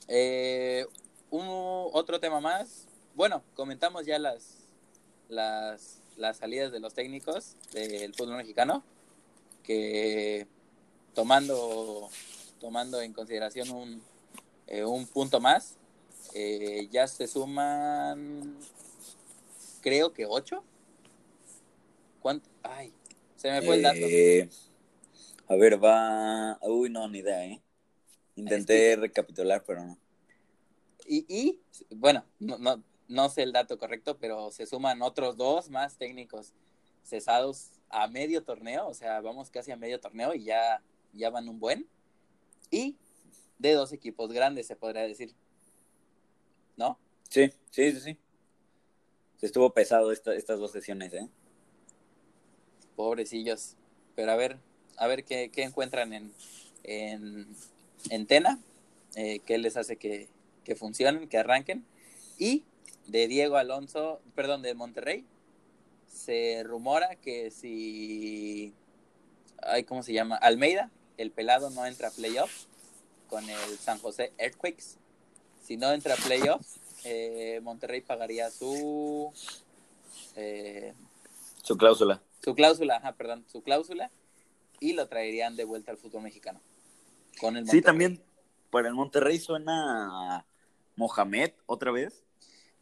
Eh, 0.07 0.85
un, 1.31 1.47
otro 1.49 2.21
tema 2.21 2.39
más. 2.39 2.87
Bueno, 3.15 3.43
comentamos 3.55 4.05
ya 4.05 4.19
las, 4.19 4.69
las, 5.31 6.03
las 6.19 6.37
salidas 6.37 6.73
de 6.73 6.79
los 6.79 6.93
técnicos 6.93 7.57
del 7.73 8.15
fútbol 8.15 8.37
mexicano, 8.37 8.85
que 9.63 10.47
tomando, 11.15 12.11
tomando 12.61 13.01
en 13.01 13.15
consideración 13.15 13.71
un, 13.71 14.03
eh, 14.67 14.85
un 14.85 15.07
punto 15.07 15.41
más, 15.41 15.77
eh, 16.35 16.89
ya 16.91 17.07
se 17.07 17.27
suman 17.27 18.59
creo 19.85 20.15
que 20.15 20.25
ocho. 20.25 20.65
¿Cuánto? 22.21 22.49
Ay, 22.63 22.95
se 23.37 23.51
me 23.51 23.61
fue 23.61 23.77
el 23.77 23.83
dato. 23.83 23.99
Eh, 24.01 24.49
a 25.47 25.57
ver, 25.57 25.83
va. 25.85 26.59
Uy, 26.63 26.89
no, 26.89 27.07
ni 27.07 27.19
idea, 27.19 27.45
¿eh? 27.45 27.63
Intenté 28.35 28.97
recapitular, 28.97 29.63
pero 29.67 29.85
no. 29.85 29.99
Y, 31.07 31.27
y 31.29 31.61
bueno, 31.97 32.25
no, 32.39 32.57
no, 32.57 32.83
no 33.09 33.29
sé 33.29 33.43
el 33.43 33.53
dato 33.53 33.79
correcto, 33.79 34.17
pero 34.19 34.51
se 34.51 34.65
suman 34.65 35.03
otros 35.03 35.37
dos 35.37 35.69
más 35.69 35.99
técnicos 35.99 36.55
cesados 37.03 37.73
a 37.91 38.09
medio 38.09 38.43
torneo, 38.43 38.89
o 38.89 38.95
sea, 38.95 39.21
vamos 39.21 39.51
casi 39.51 39.71
a 39.71 39.77
medio 39.77 40.01
torneo 40.01 40.35
y 40.35 40.45
ya, 40.45 40.83
ya 41.13 41.29
van 41.29 41.47
un 41.47 41.61
buen. 41.61 41.87
Y 42.71 42.97
de 43.59 43.73
dos 43.73 43.93
equipos 43.93 44.33
grandes, 44.33 44.67
se 44.67 44.77
podría 44.77 45.03
decir. 45.03 45.35
¿No? 46.79 46.99
Sí, 47.29 47.53
sí, 47.71 47.93
sí, 47.93 48.01
sí 48.01 48.19
estuvo 49.47 49.71
pesado 49.71 50.13
estas 50.13 50.59
dos 50.59 50.73
sesiones, 50.73 51.13
¿eh? 51.13 51.29
Pobrecillos. 52.97 53.77
Pero 54.15 54.33
a 54.33 54.37
ver, 54.37 54.59
a 54.97 55.07
ver 55.07 55.25
qué, 55.25 55.51
encuentran 55.57 56.13
en, 56.13 56.33
en, 56.85 58.27
Tena, 58.27 58.61
eh, 59.17 59.41
qué 59.45 59.59
les 59.59 59.77
hace 59.77 59.97
que, 59.97 60.29
funcionen, 60.77 61.29
que 61.29 61.39
arranquen. 61.39 61.85
Y 62.39 62.65
de 63.07 63.29
Diego 63.29 63.57
Alonso, 63.57 64.21
perdón, 64.35 64.63
de 64.63 64.75
Monterrey, 64.75 65.25
se 66.13 66.63
rumora 66.65 67.17
que 67.17 67.51
si, 67.51 68.73
ay, 69.63 69.85
¿cómo 69.85 70.03
se 70.03 70.13
llama? 70.13 70.37
Almeida, 70.37 70.91
el 71.19 71.31
pelado 71.31 71.71
no 71.71 71.87
entra 71.87 72.09
a 72.09 72.13
playoffs 72.13 72.69
con 73.29 73.49
el 73.49 73.79
San 73.79 73.99
José 73.99 74.33
Earthquakes. 74.39 74.97
Si 75.63 75.77
no 75.77 75.93
entra 75.93 76.15
a 76.15 76.17
playoffs, 76.17 76.79
eh, 77.05 77.61
Monterrey 77.63 78.01
pagaría 78.01 78.51
su... 78.51 79.33
Eh, 80.37 80.95
su 81.63 81.77
cláusula. 81.77 82.23
Su 82.43 82.55
cláusula, 82.55 82.97
ajá, 82.97 83.13
perdón, 83.13 83.45
su 83.49 83.63
cláusula 83.63 84.11
y 84.81 84.93
lo 84.93 85.09
traerían 85.09 85.57
de 85.57 85.65
vuelta 85.65 85.93
al 85.93 85.99
fútbol 85.99 86.23
mexicano. 86.23 86.61
Con 87.41 87.57
el 87.57 87.67
sí, 87.69 87.81
también 87.81 88.23
para 88.71 88.89
el 88.89 88.95
Monterrey 88.95 89.39
suena 89.39 90.45
Mohamed 90.97 91.53
otra 91.67 91.91
vez. 91.91 92.25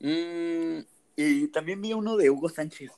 Mm. 0.00 0.80
Y 1.16 1.48
también 1.48 1.80
vi 1.80 1.92
uno 1.92 2.16
de 2.16 2.30
Hugo 2.30 2.48
Sánchez. 2.48 2.90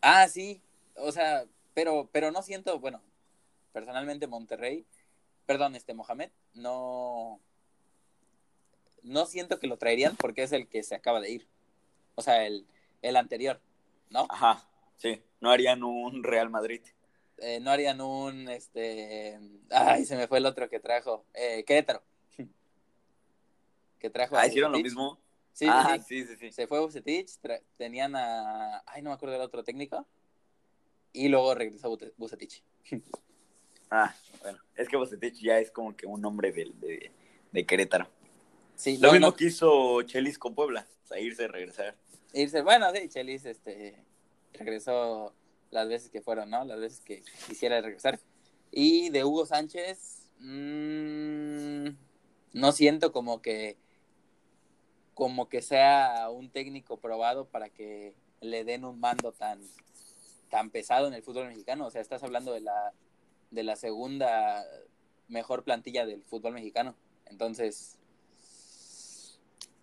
Ah, 0.00 0.28
sí, 0.28 0.60
o 0.96 1.12
sea, 1.12 1.44
pero, 1.74 2.08
pero 2.12 2.30
no 2.30 2.42
siento, 2.42 2.78
bueno, 2.78 3.02
personalmente 3.72 4.26
Monterrey, 4.26 4.86
perdón, 5.46 5.76
este 5.76 5.94
Mohamed, 5.94 6.30
no, 6.54 7.40
no 9.02 9.26
siento 9.26 9.58
que 9.58 9.66
lo 9.66 9.76
traerían 9.76 10.16
porque 10.16 10.42
es 10.42 10.52
el 10.52 10.68
que 10.68 10.82
se 10.82 10.94
acaba 10.94 11.20
de 11.20 11.30
ir. 11.30 11.48
O 12.14 12.22
sea, 12.22 12.46
el, 12.46 12.66
anterior, 13.16 13.60
¿no? 14.10 14.26
Ajá, 14.28 14.66
sí. 14.96 15.22
No 15.40 15.50
harían 15.50 15.82
un 15.82 16.22
Real 16.22 16.50
Madrid. 16.50 16.82
Eh, 17.38 17.58
no 17.60 17.70
harían 17.70 18.00
un, 18.00 18.48
este... 18.48 19.38
Ay, 19.70 20.04
se 20.04 20.16
me 20.16 20.28
fue 20.28 20.38
el 20.38 20.46
otro 20.46 20.68
que 20.68 20.78
trajo. 20.78 21.24
Eh, 21.34 21.64
Querétaro. 21.64 22.02
que 23.98 24.10
trajo... 24.10 24.36
Ah, 24.36 24.46
hicieron 24.46 24.72
lo 24.72 24.78
mismo. 24.78 25.18
Sí, 25.52 25.66
ah, 25.68 25.98
sí, 26.06 26.24
sí, 26.24 26.36
sí, 26.36 26.52
Se 26.52 26.66
fue 26.66 26.80
Bucetich, 26.80 27.38
tenían 27.76 28.14
a... 28.16 28.82
Ay, 28.86 29.02
no 29.02 29.10
me 29.10 29.14
acuerdo 29.14 29.34
del 29.34 29.42
otro 29.42 29.64
técnico. 29.64 30.06
Y 31.12 31.28
luego 31.28 31.54
regresó 31.54 31.94
Bucetich. 32.16 32.62
ah, 33.90 34.14
bueno. 34.40 34.58
Es 34.76 34.88
que 34.88 34.96
Bucetich 34.96 35.40
ya 35.40 35.58
es 35.58 35.70
como 35.70 35.96
que 35.96 36.06
un 36.06 36.20
nombre 36.20 36.52
de, 36.52 37.10
de 37.50 37.66
Querétaro 37.66 38.08
lo 39.00 39.12
mismo 39.12 39.34
que 39.34 39.46
hizo 39.46 40.02
Chelis 40.02 40.38
con 40.38 40.54
Puebla, 40.54 40.86
o 41.04 41.06
sea, 41.06 41.20
irse, 41.20 41.48
regresar. 41.48 41.96
Irse, 42.32 42.62
bueno, 42.62 42.86
sí, 42.94 43.08
Chelis 43.08 43.44
este, 43.44 43.96
regresó 44.52 45.34
las 45.70 45.88
veces 45.88 46.10
que 46.10 46.20
fueron, 46.20 46.50
¿no? 46.50 46.64
Las 46.64 46.80
veces 46.80 47.00
que 47.00 47.22
quisiera 47.46 47.80
regresar. 47.80 48.20
Y 48.70 49.10
de 49.10 49.24
Hugo 49.24 49.46
Sánchez, 49.46 50.28
mmm, 50.38 51.88
no 52.52 52.72
siento 52.72 53.12
como 53.12 53.42
que 53.42 53.76
como 55.14 55.48
que 55.48 55.62
sea 55.62 56.30
un 56.30 56.50
técnico 56.50 56.98
probado 56.98 57.46
para 57.46 57.68
que 57.68 58.14
le 58.40 58.64
den 58.64 58.84
un 58.84 58.98
mando 58.98 59.32
tan, 59.32 59.60
tan 60.48 60.70
pesado 60.70 61.06
en 61.06 61.14
el 61.14 61.22
fútbol 61.22 61.48
mexicano. 61.48 61.86
O 61.86 61.90
sea, 61.90 62.00
estás 62.00 62.22
hablando 62.22 62.52
de 62.52 62.60
la, 62.60 62.92
de 63.50 63.62
la 63.62 63.76
segunda 63.76 64.64
mejor 65.28 65.64
plantilla 65.64 66.06
del 66.06 66.22
fútbol 66.24 66.54
mexicano. 66.54 66.96
Entonces, 67.26 67.98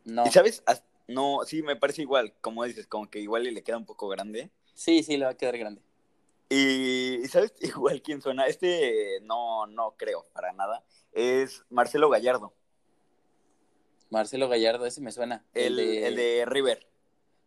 no. 0.10 0.26
¿Y 0.26 0.32
sabes? 0.32 0.64
No, 1.08 1.40
sí, 1.46 1.64
me 1.64 1.76
parece 1.76 2.04
igual, 2.04 2.34
como 2.42 2.64
dices, 2.64 2.86
como 2.88 3.10
que 3.10 3.20
igual 3.20 3.44
le 3.44 3.64
queda 3.64 3.78
un 3.78 3.86
poco 3.86 4.08
grande. 4.08 4.52
Sí, 4.76 5.04
sí, 5.04 5.18
le 5.18 5.26
va 5.26 5.32
a 5.32 5.38
quedar 5.38 5.58
grande. 5.58 5.82
Y, 6.50 7.28
¿sabes? 7.28 7.54
Igual 7.62 8.02
quién 8.02 8.22
suena. 8.22 8.48
Este 8.48 9.20
no, 9.22 9.68
no 9.68 9.96
creo 9.98 10.26
para 10.34 10.52
nada. 10.54 10.84
Es 11.12 11.64
Marcelo 11.70 12.10
Gallardo. 12.10 12.54
Marcelo 14.10 14.50
Gallardo, 14.50 14.86
ese 14.86 15.02
me 15.02 15.12
suena. 15.12 15.46
El, 15.54 15.76
de... 15.76 16.44
River. 16.48 16.88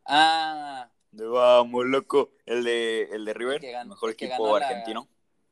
Ah. 0.06 0.88
De 1.10 1.26
vamos, 1.26 1.84
loco. 1.86 2.32
El 2.46 2.62
de, 2.64 3.08
el 3.12 3.24
de 3.24 3.34
River, 3.34 3.86
mejor 3.86 4.10
equipo 4.10 4.54
argentino. 4.54 5.08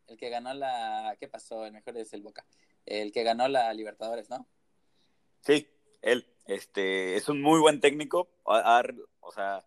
el 0.06 0.16
que 0.16 0.30
ganó 0.30 0.54
la. 0.54 1.16
¿Qué 1.18 1.26
pasó? 1.28 1.66
El 1.66 1.72
mejor 1.72 1.96
es 1.98 2.12
el 2.12 2.22
Boca. 2.22 2.46
El 2.86 3.12
que 3.12 3.24
ganó 3.24 3.48
la 3.48 3.72
Libertadores, 3.74 4.30
¿no? 4.30 4.46
Sí, 5.40 5.68
él 6.02 6.26
Este, 6.50 7.14
es 7.14 7.28
un 7.28 7.40
muy 7.40 7.60
buen 7.60 7.80
técnico. 7.80 8.28
o 8.42 9.32
sea, 9.32 9.64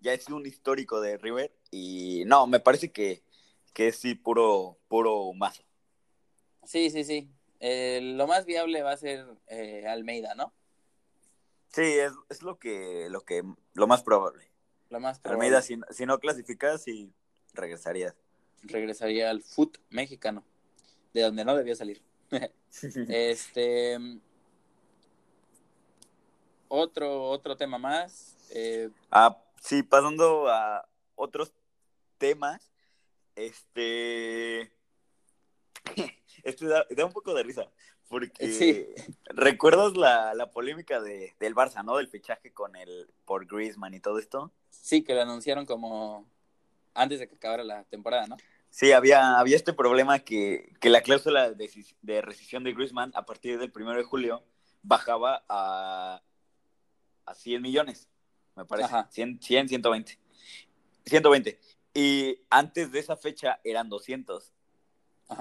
ya 0.00 0.12
es 0.12 0.28
un 0.28 0.44
histórico 0.44 1.00
de 1.00 1.16
River. 1.16 1.50
Y 1.70 2.24
no, 2.26 2.46
me 2.46 2.60
parece 2.60 2.92
que, 2.92 3.22
que 3.72 3.88
es 3.88 3.96
sí 3.96 4.14
puro, 4.14 4.76
puro 4.88 5.32
mazo. 5.32 5.62
Sí, 6.64 6.90
sí, 6.90 7.04
sí. 7.04 7.30
Eh, 7.58 8.00
lo 8.02 8.26
más 8.26 8.44
viable 8.44 8.82
va 8.82 8.92
a 8.92 8.96
ser 8.98 9.24
eh, 9.46 9.86
Almeida, 9.88 10.34
¿no? 10.34 10.52
Sí, 11.68 11.80
es, 11.80 12.12
es, 12.28 12.42
lo 12.42 12.58
que, 12.58 13.08
lo 13.08 13.22
que, 13.22 13.42
lo 13.72 13.86
más 13.86 14.02
probable. 14.02 14.50
Lo 14.90 15.00
más 15.00 15.18
probable. 15.20 15.46
Almeida, 15.46 15.62
si, 15.62 15.80
si 15.90 16.04
no 16.04 16.18
clasificas, 16.18 16.82
sí 16.82 17.14
regresaría. 17.54 18.14
Regresaría 18.62 19.30
al 19.30 19.42
foot 19.42 19.78
mexicano, 19.88 20.44
de 21.14 21.22
donde 21.22 21.46
no 21.46 21.56
debía 21.56 21.76
salir. 21.76 22.02
este 23.08 23.98
otro, 26.68 27.24
otro 27.24 27.56
tema 27.56 27.78
más. 27.78 28.36
Eh... 28.50 28.90
Ah, 29.10 29.36
sí, 29.60 29.82
pasando 29.82 30.48
a 30.48 30.88
otros 31.14 31.52
temas. 32.18 32.70
Este. 33.34 34.72
este 36.42 36.66
da, 36.66 36.86
un 37.04 37.12
poco 37.12 37.34
de 37.34 37.42
risa. 37.42 37.70
Porque 38.08 38.48
sí. 38.52 38.86
¿recuerdas 39.26 39.96
la, 39.96 40.34
la 40.34 40.50
polémica 40.50 41.00
de, 41.00 41.34
del 41.40 41.54
Barça, 41.54 41.84
¿no? 41.84 41.96
Del 41.96 42.08
fichaje 42.08 42.52
con 42.52 42.76
el 42.76 43.08
por 43.24 43.46
Griezmann 43.46 43.94
y 43.94 44.00
todo 44.00 44.18
esto. 44.18 44.52
Sí, 44.70 45.02
que 45.02 45.14
lo 45.14 45.22
anunciaron 45.22 45.66
como 45.66 46.26
antes 46.94 47.20
de 47.20 47.28
que 47.28 47.34
acabara 47.34 47.64
la 47.64 47.84
temporada, 47.84 48.26
¿no? 48.26 48.36
Sí, 48.70 48.92
había, 48.92 49.38
había 49.38 49.56
este 49.56 49.72
problema 49.72 50.18
que, 50.18 50.72
que 50.80 50.90
la 50.90 51.00
cláusula 51.00 51.50
de, 51.50 51.70
de, 52.02 52.20
rescisión 52.20 52.64
de 52.64 52.74
Griezmann 52.74 53.12
a 53.14 53.24
partir 53.24 53.58
del 53.58 53.72
1 53.74 53.94
de 53.94 54.02
julio 54.02 54.42
bajaba 54.82 55.44
a, 55.48 56.22
a 57.26 57.34
100 57.34 57.60
millones, 57.60 58.08
me 58.54 58.64
parece. 58.64 58.94
100, 59.10 59.40
100, 59.42 59.68
120. 59.68 60.18
120. 61.04 61.60
Y 61.94 62.40
antes 62.50 62.92
de 62.92 62.98
esa 62.98 63.16
fecha 63.16 63.60
eran 63.64 63.88
200. 63.88 64.52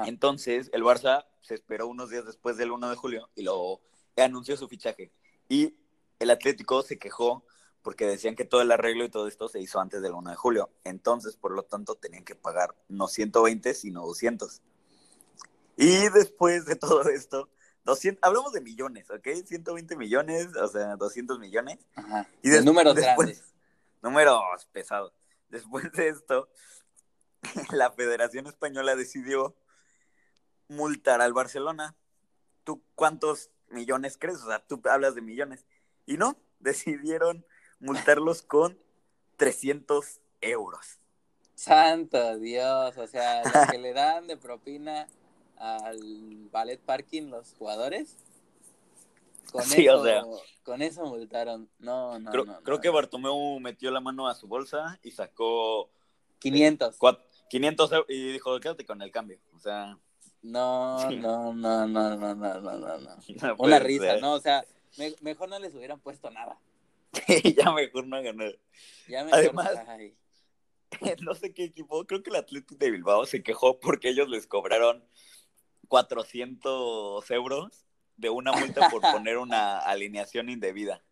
Entonces, 0.06 0.69
el 0.74 0.84
Barça 0.84 1.26
se 1.41 1.54
esperó 1.54 1.88
unos 1.88 2.10
días 2.10 2.26
después 2.26 2.58
del 2.58 2.71
1 2.71 2.89
de 2.89 2.95
julio 2.95 3.30
y 3.36 3.43
lo 3.43 3.82
anunció 4.17 4.58
su 4.58 4.67
fichaje. 4.67 5.12
Y 5.48 5.76
el 6.19 6.32
Atlético 6.32 6.82
se 6.82 6.98
quejó 6.98 7.45
porque 7.82 8.08
decían 8.08 8.36
que 8.36 8.45
todo 8.45 8.62
el 8.62 8.71
arreglo 8.71 9.06
y 9.06 9.10
todo 9.10 9.28
esto 9.28 9.48
se 9.48 9.60
hizo 9.60 9.80
antes 9.80 10.02
del 10.02 10.13
1 10.13 10.32
de 10.32 10.36
julio. 10.36 10.71
Entonces, 10.84 11.36
por 11.38 11.52
lo 11.52 11.63
tanto, 11.63 11.95
tenían 11.95 12.26
que 12.26 12.34
pagar 12.34 12.76
no 12.88 13.08
120, 13.08 13.76
sino 13.76 14.06
200. 14.08 14.62
Y 15.78 16.10
después 16.10 16.65
de 16.65 16.76
todo 16.78 17.04
esto, 17.10 17.50
200, 17.86 18.24
hablamos 18.24 18.52
de 18.52 18.62
millones, 18.62 19.10
¿ok? 19.12 19.28
120 19.45 19.95
millones, 19.95 20.56
o 20.56 20.67
sea, 20.67 20.95
200 20.95 21.39
millones. 21.39 21.78
Ajá. 21.95 22.28
Y 22.41 22.50
de 22.50 22.63
números 22.63 22.95
grandes. 22.95 23.43
Números 24.02 24.65
pesados. 24.71 25.13
Después 25.50 25.91
de 25.93 26.10
esto, 26.10 26.50
la 27.71 27.91
Federación 27.91 28.48
Española 28.48 28.95
decidió 28.95 29.56
multar 30.67 31.21
al 31.21 31.34
Barcelona. 31.34 31.95
¿Tú 32.63 32.84
cuántos 32.95 33.52
millones 33.69 34.17
crees? 34.17 34.41
O 34.41 34.48
sea, 34.48 34.60
tú 34.65 34.82
hablas 34.89 35.13
de 35.13 35.21
millones. 35.21 35.65
Y 36.08 36.17
no, 36.17 36.38
decidieron 36.60 37.45
multarlos 37.80 38.41
con 38.41 38.80
300 39.38 40.21
euros. 40.41 41.00
Santo 41.54 42.38
Dios, 42.38 42.98
o 42.98 43.08
sea, 43.08 43.43
lo 43.43 43.71
que 43.71 43.78
le 43.78 43.93
dan 43.93 44.28
de 44.28 44.38
propina 44.38 45.08
al 45.58 46.50
ballet 46.52 46.80
parking 46.80 47.30
los 47.30 47.54
jugadores. 47.54 48.18
Con, 49.52 49.62
eso, 49.62 50.41
con 50.63 50.82
eso 50.82 51.06
multaron. 51.06 51.70
No, 51.80 52.20
no, 52.20 52.32
creo, 52.32 52.46
no, 52.46 52.62
Creo 52.62 52.82
que 52.82 52.89
Bartomeu 52.89 53.60
metió 53.60 53.91
la 53.91 54.02
mano 54.02 54.28
a 54.28 54.36
su 54.36 54.48
bolsa 54.48 55.00
y 55.04 55.12
sacó 55.12 55.89
500. 56.39 56.98
500 57.50 57.91
y 58.10 58.34
dijo, 58.34 58.60
quédate 58.60 58.86
con 58.86 59.02
el 59.02 59.12
cambio. 59.12 59.39
O 59.56 59.60
sea. 59.60 59.98
No, 60.41 61.10
no, 61.10 61.54
no, 61.54 61.88
no, 61.88 62.15
no, 62.18 62.36
no, 62.36 62.60
no, 62.62 62.98
no. 62.98 63.15
Una 63.58 63.80
risa, 63.80 64.18
¿no? 64.18 64.34
O 64.34 64.39
sea, 64.39 64.63
mejor 65.22 65.50
no 65.50 65.58
les 65.60 65.74
hubieran 65.74 66.00
puesto 66.00 66.30
nada. 66.30 66.60
ya 67.58 67.72
mejor 67.72 68.08
no 68.08 68.22
ganar. 68.22 68.56
Ya 69.08 69.24
mejor, 69.24 69.39
Además, 69.39 69.72
no 71.22 71.36
sé 71.36 71.54
qué 71.54 71.65
equipo, 71.65 72.06
creo 72.06 72.24
que 72.24 72.30
el 72.30 72.36
Atlético 72.36 72.76
de 72.76 72.91
Bilbao 72.91 73.26
se 73.26 73.44
quejó 73.44 73.80
porque 73.80 74.10
ellos 74.10 74.30
les 74.30 74.48
cobraron 74.48 75.04
400 75.86 77.32
euros 77.32 77.86
de 78.17 78.30
una 78.30 78.52
multa 78.52 78.89
por 78.89 79.02
poner 79.13 79.38
una 79.38 79.80
alineación 79.80 80.50
indebida. 80.50 81.04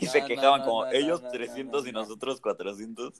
Y 0.00 0.06
se 0.06 0.24
quejaban 0.24 0.62
como 0.62 0.86
ellos 0.86 1.22
300 1.30 1.86
y 1.86 1.92
nosotros 1.92 2.40
400. 2.40 3.14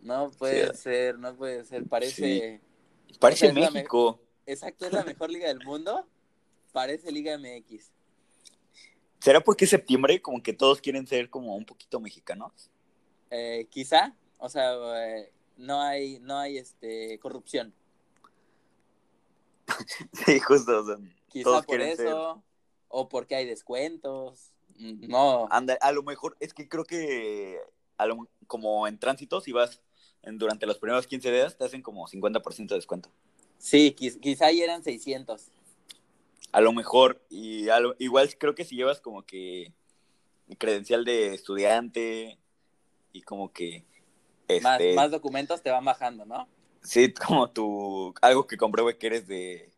No 0.00 0.30
puede 0.30 0.74
ser, 0.74 1.18
no 1.18 1.34
puede 1.36 1.64
ser. 1.64 1.84
Parece. 1.86 2.60
Parece 3.18 3.52
México. 3.52 4.20
Exacto, 4.46 4.86
es 4.86 4.92
la 4.92 5.04
mejor 5.04 5.30
liga 5.30 5.48
del 5.48 5.64
mundo. 5.64 6.06
Parece 6.72 7.10
Liga 7.10 7.36
MX. 7.36 7.90
¿Será 9.20 9.40
porque 9.40 9.66
septiembre 9.66 10.22
como 10.22 10.42
que 10.42 10.52
todos 10.52 10.80
quieren 10.80 11.06
ser 11.06 11.28
como 11.28 11.56
un 11.56 11.64
poquito 11.64 11.98
mexicanos? 11.98 12.70
Eh, 13.30 13.66
quizá, 13.68 14.14
o 14.38 14.48
sea, 14.48 14.74
eh, 15.04 15.32
no 15.56 15.82
hay, 15.82 16.20
no 16.20 16.38
hay 16.38 16.58
este 16.58 17.18
corrupción. 17.18 17.74
sí, 20.12 20.40
justo. 20.40 20.80
O 20.80 20.98
quizá 21.28 21.62
por 21.62 21.80
eso, 21.80 22.42
o 22.88 23.08
porque 23.08 23.34
hay 23.34 23.46
descuentos. 23.46 24.52
No. 24.78 25.48
Anda, 25.50 25.76
a 25.80 25.92
lo 25.92 26.02
mejor, 26.02 26.36
es 26.40 26.54
que 26.54 26.68
creo 26.68 26.84
que 26.84 27.58
como 28.46 28.86
en 28.86 28.98
tránsito, 28.98 29.40
si 29.40 29.52
vas 29.52 29.82
en, 30.22 30.38
durante 30.38 30.66
los 30.66 30.78
primeros 30.78 31.06
15 31.06 31.32
días, 31.32 31.56
te 31.56 31.64
hacen 31.64 31.82
como 31.82 32.06
50% 32.06 32.68
de 32.68 32.74
descuento. 32.76 33.10
Sí, 33.58 33.92
quizá 33.92 34.46
ahí 34.46 34.62
eran 34.62 34.84
600 34.84 35.50
a 36.52 36.60
lo 36.60 36.72
mejor, 36.72 37.20
y 37.28 37.66
igual 37.98 38.36
creo 38.38 38.54
que 38.54 38.64
si 38.64 38.76
llevas 38.76 39.00
como 39.00 39.22
que 39.22 39.72
credencial 40.58 41.04
de 41.04 41.34
estudiante 41.34 42.38
y 43.12 43.22
como 43.22 43.52
que... 43.52 43.84
Este, 44.48 44.94
más, 44.94 45.10
documentos 45.10 45.62
te 45.62 45.70
van 45.70 45.84
bajando, 45.84 46.24
¿no? 46.24 46.48
Sí, 46.82 47.12
como 47.26 47.50
tu, 47.50 48.14
algo 48.22 48.46
que 48.46 48.56
compruebe 48.56 48.98
que 48.98 49.06
eres 49.06 49.26
de, 49.26 49.72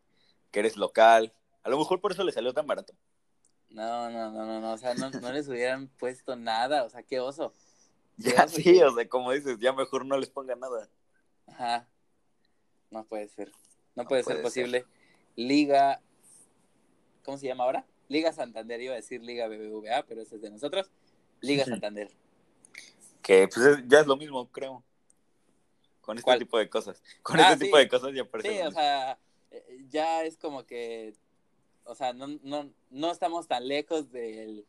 que 0.51 0.59
eres 0.59 0.77
local. 0.77 1.33
A 1.63 1.69
lo 1.69 1.77
mejor 1.77 2.01
por 2.01 2.11
eso 2.11 2.23
le 2.23 2.31
salió 2.31 2.53
tan 2.53 2.67
barato. 2.67 2.93
No, 3.69 4.09
no, 4.09 4.31
no, 4.31 4.45
no, 4.45 4.59
no, 4.59 4.73
o 4.73 4.77
sea, 4.77 4.93
no, 4.95 5.09
les 5.31 5.47
hubieran 5.47 5.87
puesto 5.99 6.35
nada, 6.35 6.83
o 6.83 6.89
sea, 6.89 7.03
qué 7.03 7.19
oso. 7.19 7.53
ya, 8.17 8.47
sí, 8.47 8.81
o 8.81 8.93
sea, 8.93 9.07
como 9.07 9.31
dices, 9.31 9.57
ya 9.59 9.73
mejor 9.73 10.05
no 10.05 10.17
les 10.17 10.29
ponga 10.29 10.55
nada. 10.55 10.89
Ajá. 11.47 11.87
No 12.89 13.05
puede 13.05 13.29
ser, 13.29 13.51
no, 13.95 14.05
puede, 14.05 14.23
ser 14.23 14.41
posible. 14.41 14.85
Liga 15.37 16.01
¿cómo 17.23 17.37
se 17.37 17.47
llama 17.47 17.63
ahora? 17.63 17.85
Liga 18.09 18.33
Santander, 18.33 18.81
iba 18.81 18.93
a 18.93 18.97
decir 18.97 19.23
Liga 19.23 19.47
BBVA, 19.47 20.03
pero 20.05 20.21
ese 20.21 20.35
es 20.35 20.41
de 20.41 20.49
nosotros. 20.49 20.91
Liga 21.39 21.65
Santander. 21.65 22.11
Que 23.21 23.47
pues 23.47 23.83
ya 23.87 24.01
es 24.01 24.07
lo 24.07 24.17
mismo, 24.17 24.51
creo. 24.51 24.83
Con 26.01 26.17
este 26.17 26.37
tipo 26.37 26.57
de 26.57 26.69
cosas. 26.69 27.01
Con 27.21 27.39
ah, 27.39 27.53
este 27.53 27.65
tipo 27.65 27.77
de 27.77 27.87
cosas 27.87 28.13
ya 28.13 28.25
parece. 28.25 28.55
Sí, 28.55 28.61
o 28.61 28.71
sea, 28.71 29.17
eh, 29.51 29.85
ya 29.89 30.23
es 30.23 30.37
como 30.37 30.65
que, 30.65 31.13
o 31.83 31.95
sea, 31.95 32.13
no, 32.13 32.27
no, 32.43 32.71
no 32.89 33.11
estamos 33.11 33.47
tan 33.47 33.67
lejos 33.67 34.11
de 34.11 34.65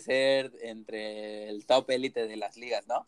ser 0.00 0.52
entre 0.62 1.48
el 1.48 1.66
top 1.66 1.90
élite 1.90 2.26
de 2.26 2.36
las 2.36 2.56
ligas, 2.56 2.86
¿no? 2.86 3.04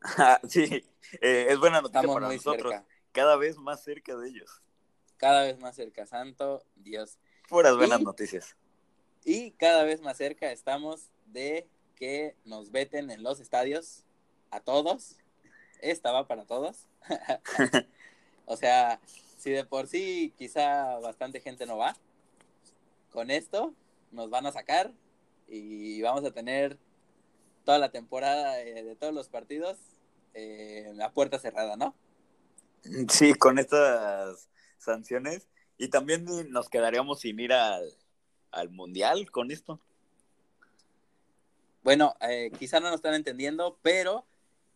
sí, 0.48 0.84
eh, 1.20 1.46
es 1.48 1.58
buena 1.58 1.80
noticia 1.80 2.02
para 2.02 2.28
nosotros. 2.28 2.74
Cada 3.12 3.36
vez 3.36 3.56
más 3.56 3.82
cerca 3.82 4.16
de 4.16 4.28
ellos. 4.28 4.62
Cada 5.16 5.44
vez 5.44 5.58
más 5.58 5.74
cerca, 5.74 6.06
santo 6.06 6.62
Dios. 6.76 7.18
Puras 7.48 7.76
buenas 7.76 8.00
noticias. 8.02 8.56
Y 9.24 9.52
cada 9.52 9.84
vez 9.84 10.00
más 10.02 10.16
cerca 10.16 10.52
estamos 10.52 11.10
de 11.26 11.66
que 11.94 12.36
nos 12.44 12.70
veten 12.70 13.10
en 13.10 13.22
los 13.22 13.40
estadios 13.40 14.04
a 14.50 14.60
todos. 14.60 15.16
Esta 15.90 16.10
va 16.10 16.26
para 16.26 16.44
todos. 16.44 16.86
o 18.46 18.56
sea, 18.56 19.00
si 19.38 19.50
de 19.50 19.64
por 19.64 19.86
sí 19.86 20.34
quizá 20.36 20.98
bastante 20.98 21.40
gente 21.40 21.64
no 21.66 21.76
va, 21.76 21.96
con 23.12 23.30
esto 23.30 23.72
nos 24.10 24.30
van 24.30 24.46
a 24.46 24.52
sacar 24.52 24.92
y 25.48 26.02
vamos 26.02 26.24
a 26.24 26.32
tener 26.32 26.76
toda 27.64 27.78
la 27.78 27.90
temporada 27.90 28.54
de, 28.54 28.96
todos 28.96 29.14
los 29.14 29.28
partidos 29.28 29.78
eh, 30.34 30.92
a 31.00 31.10
puerta 31.12 31.38
cerrada, 31.38 31.76
¿no? 31.76 31.94
Sí, 33.08 33.34
con 33.34 33.58
estas 33.58 34.48
sanciones 34.78 35.46
y 35.78 35.88
también 35.88 36.26
nos 36.50 36.68
quedaríamos 36.68 37.20
sin 37.20 37.38
ir 37.38 37.52
al, 37.52 37.92
mundial 38.70 39.30
con 39.30 39.52
esto. 39.52 39.80
Bueno, 41.84 42.16
eh, 42.22 42.50
quizá 42.58 42.80
no 42.80 42.86
nos 42.86 42.96
están 42.96 43.14
entendiendo, 43.14 43.78
pero 43.82 44.24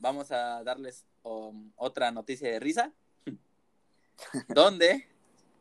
vamos 0.01 0.33
a 0.33 0.65
darles 0.65 1.07
um, 1.23 1.71
otra 1.77 2.11
noticia 2.11 2.51
de 2.51 2.59
risa, 2.59 2.93
donde 4.49 5.07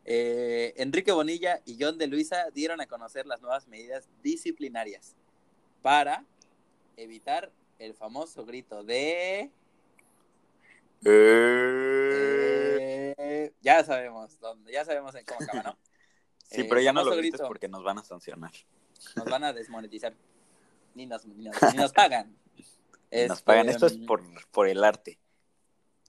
eh, 0.06 0.74
Enrique 0.78 1.12
Bonilla 1.12 1.62
y 1.66 1.78
John 1.80 1.98
de 1.98 2.08
Luisa 2.08 2.50
dieron 2.52 2.82
a 2.82 2.88
conocer 2.88 3.28
las 3.28 3.42
nuevas 3.42 3.68
medidas 3.68 4.10
disciplinarias 4.24 5.16
para 5.82 6.26
evitar 6.98 7.52
el 7.78 7.94
famoso 7.94 8.46
grito 8.46 8.84
de... 8.84 9.52
Eh. 11.06 13.14
Eh, 13.18 13.54
ya 13.62 13.84
sabemos 13.84 14.40
dónde, 14.40 14.72
ya 14.72 14.84
sabemos 14.84 15.16
en 15.16 15.26
cómo 15.26 15.40
acaba, 15.44 15.64
¿no? 15.64 15.78
Sí, 16.50 16.64
pero 16.64 16.82
ya 16.82 16.92
no 16.92 17.04
lo 17.04 17.16
grites 17.16 17.42
porque 17.42 17.68
nos 17.68 17.84
van 17.84 18.00
a 18.00 18.04
sancionar. 18.04 18.52
Nos 19.16 19.26
van 19.26 19.44
a 19.44 19.54
desmonetizar. 19.54 20.16
Ni 20.96 21.06
nos, 21.06 21.24
ni 21.28 21.46
nos, 21.46 21.60
pagan. 21.94 22.36
Nos 23.12 23.42
pagan. 23.42 23.70
Esto 23.70 23.88
es 23.88 23.98
por, 23.98 24.22
por 24.52 24.68
el 24.68 24.84
arte. 24.84 25.20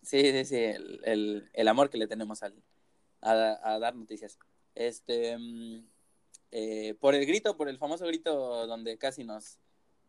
Sí, 0.03 0.21
sí, 0.33 0.45
sí. 0.45 0.57
El, 0.57 1.51
el, 1.53 1.69
amor 1.69 1.91
que 1.91 1.99
le 1.99 2.07
tenemos 2.07 2.43
al, 2.43 2.55
a, 3.21 3.79
dar 3.79 3.95
noticias. 3.95 4.39
Este. 4.75 5.37
Mm, 5.37 5.85
eh, 6.53 6.95
por 7.01 7.15
el 7.15 7.27
grito, 7.27 7.57
por 7.57 7.69
el 7.69 7.79
famoso 7.79 8.07
grito 8.07 8.67
donde 8.67 8.99
casi 8.99 9.23
nos, 9.23 9.59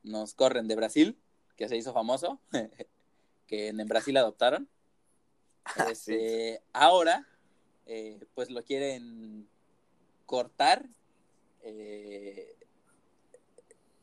nos 0.03 0.33
corren 0.33 0.67
de 0.67 0.75
Brasil, 0.75 1.19
que 1.55 1.69
se 1.69 1.77
hizo 1.77 1.93
famoso, 1.93 2.39
que 3.47 3.67
en 3.67 3.77
Brasil 3.87 4.15
adoptaron. 4.17 4.69
Ah, 5.63 5.89
este, 5.91 6.63
Ahora, 6.73 7.27
eh, 7.85 8.19
pues 8.33 8.49
lo 8.49 8.63
quieren 8.63 9.47
cortar, 10.25 10.89
eh, 11.61 12.55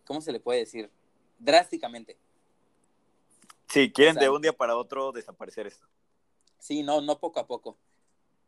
¿cómo 0.04 0.20
se 0.20 0.30
le 0.30 0.38
puede 0.38 0.60
decir? 0.60 0.88
Drásticamente. 1.40 2.16
Sí, 3.68 3.92
quieren 3.92 4.16
de 4.16 4.28
un 4.30 4.42
día 4.42 4.52
para 4.52 4.76
otro 4.76 5.12
desaparecer 5.12 5.66
esto. 5.66 5.86
Sí, 6.58 6.82
no, 6.82 7.00
no 7.00 7.18
poco 7.18 7.40
a 7.40 7.46
poco. 7.46 7.78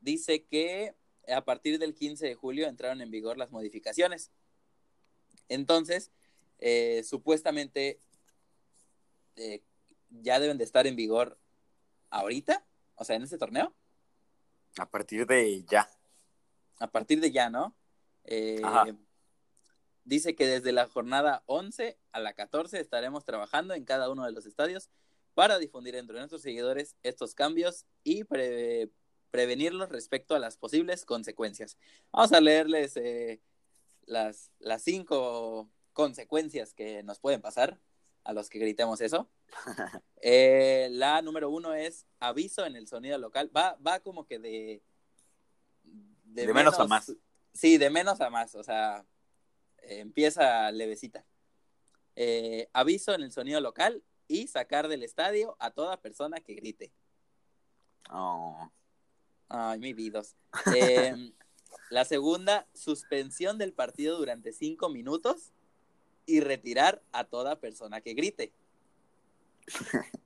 Dice 0.01 0.45
que 0.45 0.95
a 1.29 1.45
partir 1.45 1.79
del 1.79 1.95
15 1.95 2.27
de 2.27 2.35
julio 2.35 2.67
entraron 2.67 3.01
en 3.01 3.11
vigor 3.11 3.37
las 3.37 3.51
modificaciones. 3.51 4.31
Entonces, 5.49 6.11
eh, 6.59 7.03
supuestamente 7.05 8.01
eh, 9.37 9.63
ya 10.11 10.41
deben 10.41 10.59
de 10.59 10.65
estar 10.65 10.87
en 10.87 10.97
vigor 10.97 11.39
ahorita, 12.11 12.65
o 12.97 13.05
sea, 13.05 13.17
en 13.17 13.23
este 13.23 13.39
torneo. 13.39 13.75
A 14.79 14.89
partir 14.89 15.27
de 15.27 15.65
ya 15.65 15.89
a 16.81 16.91
partir 16.91 17.21
de 17.21 17.31
ya, 17.31 17.49
¿no? 17.49 17.77
Eh, 18.25 18.61
dice 20.11 20.35
que 20.35 20.45
desde 20.45 20.73
la 20.73 20.89
jornada 20.89 21.45
11 21.47 21.97
a 22.11 22.19
la 22.19 22.35
14 22.35 22.81
estaremos 22.81 23.25
trabajando 23.25 23.75
en 23.75 23.85
cada 23.85 24.11
uno 24.11 24.25
de 24.25 24.33
los 24.33 24.45
estadios 24.45 24.91
para 25.35 25.61
difundir 25.61 25.95
entre 25.95 26.19
nuestros 26.19 26.43
seguidores 26.43 26.97
estos 27.05 27.37
cambios 27.37 27.87
y 28.03 28.25
prevenirlos 29.31 29.89
respecto 29.89 30.35
a 30.35 30.41
las 30.41 30.57
posibles 30.57 31.05
consecuencias. 31.05 31.79
Vamos 32.11 32.33
a 32.33 32.41
leerles 32.41 32.97
eh, 32.97 33.41
las, 34.05 34.51
las 34.59 34.83
cinco 34.83 35.71
consecuencias 35.93 36.75
que 36.75 37.05
nos 37.05 37.21
pueden 37.21 37.41
pasar 37.41 37.79
a 38.25 38.33
los 38.33 38.51
que 38.51 38.59
gritemos 38.59 39.01
eso. 39.01 39.31
Eh, 40.23 40.89
la 40.91 41.23
número 41.23 41.49
uno 41.49 41.73
es 41.73 42.05
aviso 42.19 42.67
en 42.67 42.77
el 42.77 42.87
sonido 42.87 43.17
local. 43.17 43.51
Va, 43.57 43.79
va 43.87 44.01
como 44.01 44.27
que 44.27 44.39
de, 44.39 44.83
de, 46.25 46.53
menos, 46.53 46.79
a 46.79 46.85
más. 46.85 47.11
Sí, 47.55 47.79
de 47.79 47.89
menos 47.89 48.21
a 48.21 48.29
más, 48.29 48.55
o 48.55 48.63
sea, 48.63 49.07
empieza 49.83 50.71
levecita. 50.73 51.25
Eh, 52.17 52.69
aviso 52.73 53.15
en 53.15 53.23
el 53.23 53.33
sonido 53.33 53.61
local 53.61 54.03
y 54.29 54.47
sacar 54.47 54.89
del 54.89 55.03
estadio 55.03 55.57
a 55.59 55.71
toda 55.71 56.01
persona 56.01 56.41
que 56.41 56.55
grite. 56.55 56.93
Oh. 58.11 58.71
Ay, 59.49 59.79
mi 59.81 59.93
vidos. 59.93 60.37
Em, 60.77 61.33
la 61.91 62.05
segunda, 62.05 62.67
suspensión 62.73 63.59
del 63.59 63.73
partido 63.73 64.17
durante 64.19 64.53
cinco 64.53 64.89
minutos 64.89 65.53
y 66.27 66.41
retirar 66.41 67.03
a 67.13 67.25
toda 67.25 67.59
persona 67.59 68.01
que 68.01 68.15
grite. 68.15 68.53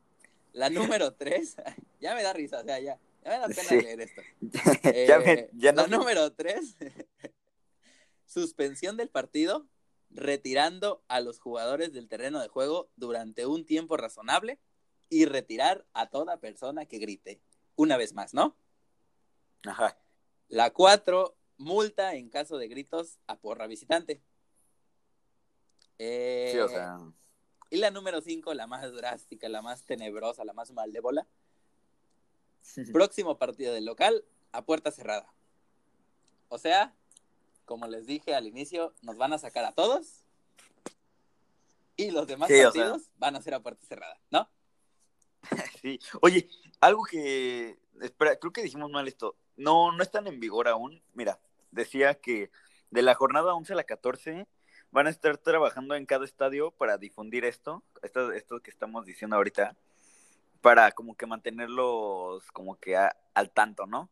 La 0.53 0.71
número 0.71 1.13
tres, 1.15 1.57
ya 2.01 2.15
me 2.15 2.23
da 2.23 2.33
risa, 2.33 2.61
o 2.61 2.65
sea, 2.65 2.79
ya. 2.79 2.99
Ya 3.25 3.31
me 3.31 3.39
da 3.39 3.49
pena 3.49 3.83
leer 3.83 4.01
esto. 4.03 4.23
Eh, 4.85 5.49
ya 5.55 5.73
no... 5.73 5.87
número 5.87 6.31
tres, 6.33 6.77
suspensión 8.35 8.97
del 8.97 9.09
partido, 9.09 9.67
retirando 10.11 11.03
a 11.09 11.21
los 11.21 11.39
jugadores 11.39 11.93
del 11.93 12.09
terreno 12.09 12.41
de 12.41 12.49
juego 12.49 12.91
durante 12.97 13.47
un 13.47 13.65
tiempo 13.65 13.97
razonable 13.97 14.59
y 15.09 15.25
retirar 15.25 15.87
a 15.95 16.11
toda 16.11 16.39
persona 16.39 16.87
que 16.87 16.99
grite. 16.99 17.41
Una 17.77 17.97
vez 17.97 18.13
más, 18.13 18.35
¿no? 18.35 18.57
Ajá. 19.65 19.99
La 20.49 20.73
cuatro, 20.73 21.37
multa 21.57 22.15
en 22.15 22.29
caso 22.29 22.59
de 22.59 22.69
gritos 22.69 23.19
a 23.27 23.39
porra 23.39 23.67
visitante. 23.67 24.23
sí, 25.99 26.59
o 26.59 26.69
sea. 26.69 26.99
Eh, 27.01 27.13
y 27.71 27.77
la 27.79 27.91
número 27.91 28.21
cinco, 28.21 28.53
la 28.55 28.67
más 28.67 28.93
drástica, 28.93 29.49
la 29.49 29.63
más 29.63 29.85
tenebrosa, 29.85 30.45
la 30.45 30.53
más 30.53 30.71
mal 30.73 30.93
de 30.93 31.01
bola, 31.01 31.27
Próximo 32.93 33.39
partido 33.39 33.73
del 33.73 33.85
local 33.85 34.25
a 34.53 34.65
puerta 34.65 34.91
cerrada. 34.91 35.33
O 36.49 36.59
sea, 36.59 36.95
como 37.65 37.87
les 37.87 38.07
dije 38.07 38.35
al 38.35 38.47
inicio, 38.47 38.95
nos 39.03 39.17
van 39.17 39.33
a 39.33 39.39
sacar 39.39 39.65
a 39.65 39.73
todos 39.73 40.25
y 41.97 42.11
los 42.11 42.27
demás 42.27 42.51
partidos 42.51 43.11
van 43.17 43.37
a 43.37 43.43
ser 43.43 43.55
a 43.55 43.61
puerta 43.61 43.85
cerrada, 43.87 44.19
¿no? 44.31 44.49
Sí. 45.83 45.99
Oye, 46.23 46.49
algo 46.81 47.05
que 47.05 47.79
espera, 48.01 48.37
creo 48.37 48.53
que 48.53 48.63
dijimos 48.63 48.91
mal 48.91 49.07
esto. 49.07 49.37
No, 49.57 49.93
no 49.93 50.03
están 50.03 50.27
en 50.27 50.41
vigor 50.41 50.67
aún. 50.67 51.03
Mira, 51.13 51.39
decía 51.71 52.15
que 52.15 52.51
de 52.91 53.03
la 53.03 53.15
jornada 53.15 53.55
11 53.55 53.75
a 53.75 53.77
la 53.77 53.85
14 53.85 54.47
van 54.91 55.07
a 55.07 55.11
estar 55.11 55.37
trabajando 55.39 55.95
en 55.95 56.07
cada 56.07 56.25
estadio 56.25 56.71
para 56.71 56.97
difundir 56.97 57.45
esto, 57.45 57.83
esto, 58.03 58.33
esto 58.33 58.61
que 58.61 58.71
estamos 58.71 59.05
diciendo 59.05 59.37
ahorita 59.37 59.77
para 60.61 60.93
como 60.93 61.15
que 61.15 61.27
mantenerlos 61.27 62.51
como 62.53 62.77
que 62.77 62.97
al 62.97 63.51
tanto, 63.51 63.87
¿no? 63.87 64.09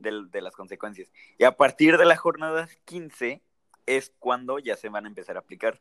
De, 0.00 0.40
las 0.40 0.56
consecuencias. 0.56 1.12
Y 1.38 1.44
a 1.44 1.56
partir 1.56 1.96
de 1.98 2.04
la 2.04 2.16
jornada 2.16 2.68
15 2.86 3.42
es 3.86 4.12
cuando 4.18 4.58
ya 4.58 4.76
se 4.76 4.88
van 4.88 5.04
a 5.04 5.08
empezar 5.08 5.36
a 5.36 5.40
aplicar. 5.40 5.80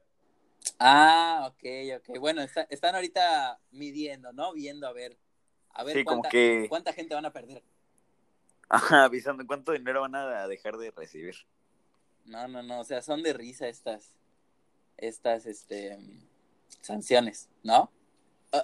Ah, 0.78 1.50
ok, 1.50 1.64
ok. 1.98 2.20
Bueno, 2.20 2.42
están 2.42 2.96
ahorita 2.96 3.60
midiendo, 3.72 4.34
¿no? 4.34 4.54
Viendo 4.54 4.88
a 4.88 4.94
ver, 4.94 5.18
a 5.72 5.84
ver 5.84 6.04
cuánta, 6.04 6.30
cuánta 6.68 6.94
gente 6.94 7.16
van 7.16 7.26
a 7.26 7.32
perder. 7.32 7.64
Ajá, 8.68 9.06
avisando 9.06 9.48
cuánto 9.48 9.72
dinero 9.72 10.02
van 10.02 10.16
a 10.16 10.48
dejar 10.48 10.78
de 10.78 10.92
recibir. 10.92 11.36
No, 12.26 12.48
no, 12.48 12.62
no, 12.62 12.82
o 12.82 12.84
sea, 12.84 13.02
son 13.02 13.24
de 13.24 13.34
risa 13.34 13.68
estas, 13.68 14.14
estas, 14.98 15.46
este, 15.46 15.98
sanciones, 16.82 17.50
¿no? 17.64 17.92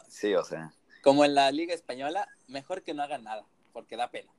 Sí, 0.07 0.35
o 0.35 0.43
sea 0.43 0.73
como 1.05 1.23
en 1.23 1.35
la 1.35 1.51
Liga 1.51 1.75
Española, 1.75 2.27
mejor 2.47 2.81
que 2.81 2.95
no 2.95 3.03
hagan 3.03 3.23
nada, 3.23 3.45
porque 3.73 3.95
da 3.95 4.09
pena. 4.09 4.31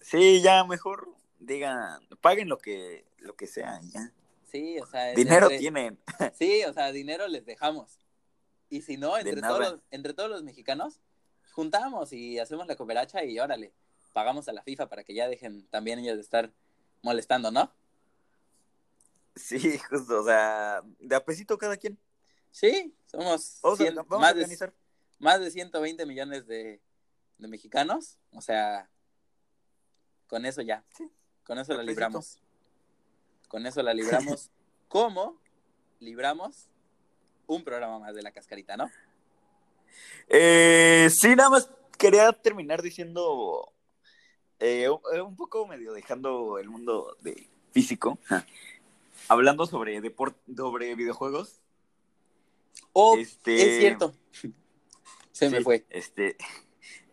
Sí, 0.00 0.40
ya 0.42 0.64
mejor 0.64 1.14
digan, 1.38 2.00
paguen 2.20 2.48
lo 2.48 2.58
que, 2.58 3.06
lo 3.18 3.36
que 3.36 3.46
sea, 3.46 3.80
ya. 3.82 4.12
Sí, 4.50 4.78
o 4.78 4.86
sea. 4.86 5.12
Dinero 5.14 5.48
tienen. 5.48 5.98
Sí, 6.34 6.64
o 6.64 6.72
sea, 6.72 6.92
dinero 6.92 7.28
les 7.28 7.44
dejamos. 7.44 7.98
Y 8.68 8.82
si 8.82 8.96
no, 8.96 9.16
entre, 9.16 9.40
todos 9.40 9.60
los, 9.60 9.80
entre 9.90 10.14
todos 10.14 10.30
los 10.30 10.42
mexicanos, 10.42 11.00
juntamos 11.52 12.12
y 12.12 12.38
hacemos 12.38 12.66
la 12.66 12.76
cooperacha 12.76 13.24
y 13.24 13.38
órale, 13.38 13.72
pagamos 14.12 14.48
a 14.48 14.52
la 14.52 14.62
FIFA 14.62 14.88
para 14.88 15.04
que 15.04 15.14
ya 15.14 15.28
dejen 15.28 15.66
también 15.68 15.98
ellos 15.98 16.16
de 16.16 16.22
estar 16.22 16.52
molestando, 17.02 17.50
¿no? 17.50 17.72
Sí, 19.36 19.78
justo, 19.78 20.20
o 20.20 20.24
sea, 20.24 20.82
de 20.98 21.14
apesito 21.14 21.58
cada 21.58 21.76
quien. 21.76 21.98
Sí, 22.50 22.94
somos 23.04 23.58
vamos, 23.62 23.80
a, 24.08 24.30
organizar 24.30 24.72
más 25.18 25.40
de 25.40 25.50
120 25.50 26.06
millones 26.06 26.46
de, 26.46 26.80
mexicanos, 27.38 28.18
o 28.32 28.40
sea, 28.40 28.88
con 30.26 30.44
eso 30.46 30.62
ya, 30.62 30.84
con 31.44 31.58
eso 31.58 31.74
la 31.74 31.82
libramos. 31.82 32.40
Con 33.48 33.66
eso 33.66 33.82
la 33.82 33.94
libramos. 33.94 34.50
¿Cómo 34.88 35.40
libramos 36.00 36.68
un 37.46 37.64
programa 37.64 37.98
más 37.98 38.14
de 38.14 38.22
la 38.22 38.32
cascarita, 38.32 38.76
no? 38.76 38.90
Eh, 40.28 41.08
sí, 41.10 41.34
nada 41.36 41.50
más 41.50 41.70
quería 41.96 42.32
terminar 42.32 42.82
diciendo 42.82 43.72
eh, 44.58 44.88
un 44.88 45.36
poco 45.36 45.66
medio 45.66 45.92
dejando 45.92 46.58
el 46.58 46.68
mundo 46.68 47.16
de 47.20 47.48
físico, 47.72 48.18
hablando 49.28 49.66
sobre 49.66 50.00
deporte, 50.00 50.38
sobre 50.56 50.94
videojuegos. 50.94 51.60
Oh, 52.92 53.16
este... 53.16 53.54
es 53.54 53.80
cierto. 53.80 54.14
Se 55.32 55.50
me 55.50 55.60
fue. 55.60 55.84
Este, 55.90 56.36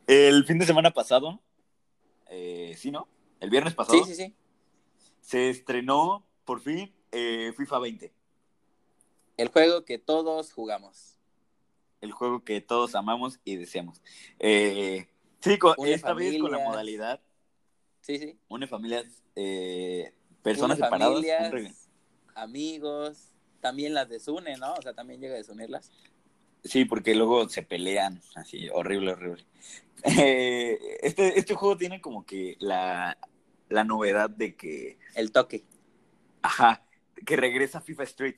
el 0.07 0.45
fin 0.45 0.57
de 0.57 0.65
semana 0.65 0.91
pasado, 0.91 1.41
eh, 2.33 2.75
sí, 2.77 2.91
¿no? 2.91 3.07
El 3.39 3.49
viernes 3.49 3.73
pasado. 3.73 4.03
Sí, 4.03 4.13
sí, 4.13 4.15
sí. 4.15 4.35
Se 5.21 5.49
estrenó 5.49 6.25
por 6.45 6.61
fin 6.61 6.93
eh, 7.11 7.53
FIFA 7.55 7.79
20. 7.79 8.13
El 9.37 9.47
juego 9.49 9.85
que 9.85 9.97
todos 9.97 10.51
jugamos. 10.51 11.17
El 12.01 12.11
juego 12.11 12.43
que 12.43 12.59
todos 12.61 12.95
amamos 12.95 13.39
y 13.43 13.55
deseamos. 13.55 14.01
Eh, 14.39 15.07
sí, 15.39 15.57
esta 15.85 16.13
vez 16.13 16.39
con 16.39 16.51
la 16.51 16.59
modalidad. 16.59 17.21
Sí, 18.01 18.19
sí. 18.19 18.37
Une 18.49 18.67
familias, 18.67 19.05
eh, 19.35 20.13
personas 20.41 20.77
separadas. 20.77 21.23
amigos. 22.35 23.29
también 23.61 23.93
las 23.93 24.09
desune, 24.09 24.57
¿no? 24.57 24.73
O 24.73 24.81
sea, 24.81 24.93
también 24.93 25.21
llega 25.21 25.35
a 25.35 25.37
desunirlas. 25.37 25.91
Sí, 26.63 26.85
porque 26.85 27.13
luego 27.15 27.49
se 27.49 27.63
pelean, 27.63 28.21
así, 28.35 28.69
horrible, 28.69 29.11
horrible. 29.13 29.45
Eh, 30.03 30.79
este, 31.01 31.39
este 31.39 31.53
juego 31.53 31.77
tiene 31.77 32.01
como 32.01 32.25
que 32.25 32.57
la, 32.59 33.17
la 33.69 33.83
novedad 33.83 34.29
de 34.29 34.55
que... 34.55 34.97
El 35.15 35.31
toque. 35.31 35.65
Ajá, 36.41 36.85
que 37.25 37.35
regresa 37.35 37.81
FIFA 37.81 38.03
Street. 38.03 38.35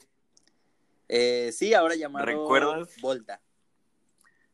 Eh, 1.07 1.51
sí, 1.51 1.73
ahora 1.73 1.95
llamado 1.95 2.25
¿Recuerdas? 2.25 2.89
Volta. 3.01 3.41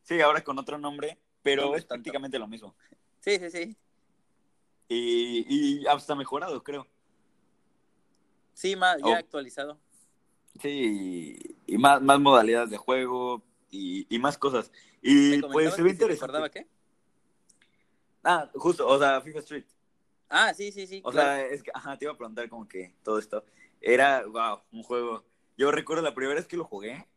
Sí, 0.04 0.20
ahora 0.22 0.44
con 0.44 0.58
otro 0.60 0.78
nombre, 0.78 1.18
pero 1.42 1.76
es 1.76 1.86
prácticamente 1.86 2.40
lo 2.40 2.48
mismo. 2.48 2.76
Sí, 3.20 3.38
sí, 3.40 3.50
sí. 3.50 3.78
Y, 4.90 5.46
y 5.48 5.88
hasta 5.88 6.16
mejorado, 6.16 6.64
creo. 6.64 6.88
Sí, 8.54 8.76
más, 8.76 8.98
ya 9.00 9.06
oh. 9.06 9.16
actualizado. 9.16 9.80
Sí, 10.62 11.56
y, 11.66 11.78
más, 11.78 12.02
más 12.02 12.20
modalidades 12.20 12.70
de 12.70 12.78
juego 12.78 13.42
y, 13.72 14.06
y 14.14 14.20
más 14.20 14.38
cosas. 14.38 14.72
Y 15.02 15.42
pues 15.42 15.74
se 15.74 15.82
ve 15.82 15.92
interesante. 15.92 16.52
qué? 16.52 16.68
Ah, 18.24 18.50
justo, 18.54 18.88
o 18.88 19.00
sea, 19.00 19.20
FIFA 19.22 19.40
Street. 19.40 19.66
Ah, 20.30 20.54
sí, 20.54 20.72
sí, 20.72 20.86
sí. 20.86 21.02
O 21.04 21.12
sea, 21.12 21.44
es 21.46 21.64
que, 21.64 21.72
ajá, 21.74 21.98
te 21.98 22.06
iba 22.06 22.14
a 22.14 22.18
preguntar 22.18 22.48
como 22.50 22.68
que 22.68 22.94
todo 23.04 23.18
esto. 23.18 23.44
Era, 23.82 24.26
wow, 24.26 24.60
un 24.72 24.84
juego. 24.84 25.26
Yo 25.58 25.72
recuerdo 25.72 26.04
la 26.04 26.14
primera 26.14 26.36
vez 26.36 26.48
que 26.48 26.56
lo 26.56 26.64
jugué, 26.66 27.08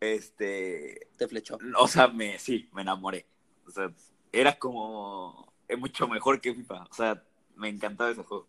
este... 0.00 1.08
Te 1.16 1.28
flechó. 1.28 1.58
O 1.78 1.88
sea, 1.88 2.08
me, 2.08 2.38
sí, 2.38 2.68
me 2.72 2.82
enamoré. 2.82 3.26
O 3.66 3.70
sea, 3.70 3.92
era 4.32 4.58
como, 4.58 5.52
es 5.68 5.78
mucho 5.78 6.06
mejor 6.08 6.40
que 6.40 6.54
FIFA. 6.54 6.84
O 6.90 6.94
sea, 6.94 7.24
me 7.54 7.68
encantaba 7.68 8.10
ese 8.10 8.22
juego. 8.22 8.48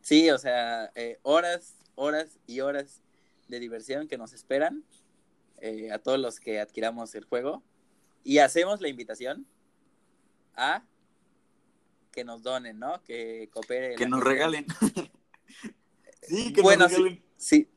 Sí, 0.00 0.30
o 0.30 0.38
sea, 0.38 0.90
eh, 0.94 1.18
horas, 1.22 1.76
horas 1.94 2.38
y 2.46 2.60
horas 2.60 3.02
de 3.48 3.60
diversión 3.60 4.08
que 4.08 4.16
nos 4.16 4.32
esperan 4.32 4.84
eh, 5.62 5.92
a 5.92 5.98
todos 5.98 6.18
los 6.18 6.40
que 6.40 6.58
adquiramos 6.58 7.14
el 7.14 7.24
juego. 7.24 7.62
Y 8.24 8.38
hacemos 8.38 8.80
la 8.80 8.88
invitación 8.88 9.46
a 10.54 10.84
que 12.10 12.24
nos 12.24 12.42
donen, 12.42 12.78
¿no? 12.80 13.00
Que 13.04 13.48
coopere. 13.52 13.94
Que 13.94 14.08
nos 14.08 14.22
regalen. 14.22 14.66
sí, 16.22 16.52
que 16.52 16.62
nos 16.62 16.92
regalen. 16.92 17.22
Sí, 17.36 17.68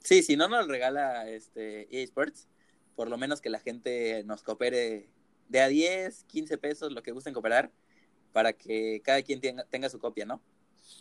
sí, 0.00 0.22
si 0.22 0.36
no 0.36 0.48
nos 0.48 0.66
regala 0.66 1.28
este 1.28 2.02
eSports, 2.02 2.48
por 2.96 3.08
lo 3.08 3.18
menos 3.18 3.40
que 3.42 3.50
la 3.50 3.60
gente 3.60 4.24
nos 4.24 4.42
coopere 4.42 5.10
de 5.48 5.60
a 5.60 5.68
10, 5.68 6.24
15 6.24 6.58
pesos, 6.58 6.92
lo 6.92 7.02
que 7.02 7.12
gusten 7.12 7.34
cooperar, 7.34 7.70
para 8.32 8.54
que 8.54 9.02
cada 9.04 9.22
quien 9.22 9.40
tenga, 9.40 9.64
tenga 9.64 9.90
su 9.90 9.98
copia, 9.98 10.24
¿no? 10.24 10.40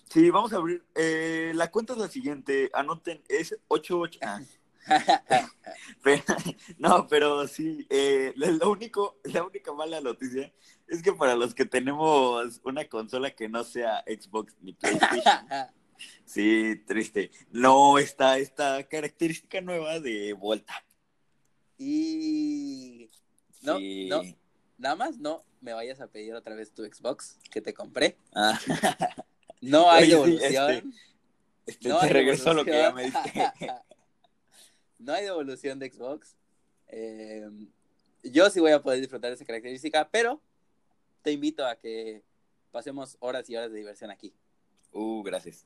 Sí, 0.09 0.29
vamos 0.29 0.51
a 0.51 0.57
abrir. 0.57 0.83
Eh, 0.95 1.53
la 1.55 1.71
cuenta 1.71 1.93
es 1.93 1.99
la 1.99 2.09
siguiente. 2.09 2.69
Anoten, 2.73 3.21
es 3.29 3.57
88. 3.69 4.19
Ah. 4.21 4.41
no, 6.77 7.07
pero 7.07 7.47
sí, 7.47 7.85
eh, 7.89 8.33
lo 8.35 8.71
único, 8.71 9.19
la 9.23 9.43
única 9.43 9.73
mala 9.73 10.01
noticia 10.01 10.51
es 10.87 11.01
que 11.01 11.13
para 11.13 11.35
los 11.35 11.53
que 11.53 11.65
tenemos 11.65 12.61
una 12.63 12.87
consola 12.87 13.31
que 13.31 13.49
no 13.49 13.63
sea 13.63 14.03
Xbox 14.07 14.55
ni 14.61 14.73
PlayStation, 14.73 15.23
sí, 16.25 16.81
triste, 16.87 17.31
no 17.51 17.97
está 17.97 18.37
esta 18.37 18.83
característica 18.87 19.61
nueva 19.61 19.99
de 19.99 20.33
vuelta. 20.33 20.73
Y 21.77 23.09
no, 23.61 23.79
no, 23.79 24.21
nada 24.77 24.95
más 24.95 25.17
no 25.17 25.45
me 25.61 25.73
vayas 25.73 26.01
a 26.01 26.07
pedir 26.07 26.33
otra 26.33 26.55
vez 26.55 26.73
tu 26.73 26.83
Xbox 26.83 27.37
que 27.51 27.61
te 27.61 27.73
compré. 27.73 28.17
Ah. 28.33 28.59
No 29.61 29.91
hay 29.91 30.09
devolución. 30.09 30.71
este, 30.71 30.89
este 31.65 31.89
no 31.89 31.99
te 31.99 32.09
regreso 32.09 32.53
lo 32.53 32.63
que 32.63 32.71
ya 32.71 32.91
me 32.91 33.03
diste. 33.03 33.33
no 34.99 35.13
hay 35.13 35.23
devolución 35.23 35.79
de 35.79 35.91
Xbox. 35.91 36.35
Eh, 36.87 37.49
yo 38.23 38.49
sí 38.49 38.59
voy 38.59 38.71
a 38.71 38.81
poder 38.81 38.99
disfrutar 38.99 39.31
de 39.31 39.35
esa 39.35 39.45
característica, 39.45 40.09
pero 40.09 40.41
te 41.21 41.31
invito 41.31 41.65
a 41.65 41.75
que 41.75 42.23
pasemos 42.71 43.17
horas 43.19 43.49
y 43.49 43.55
horas 43.55 43.71
de 43.71 43.77
diversión 43.77 44.11
aquí. 44.11 44.33
Uh, 44.91 45.23
gracias. 45.23 45.65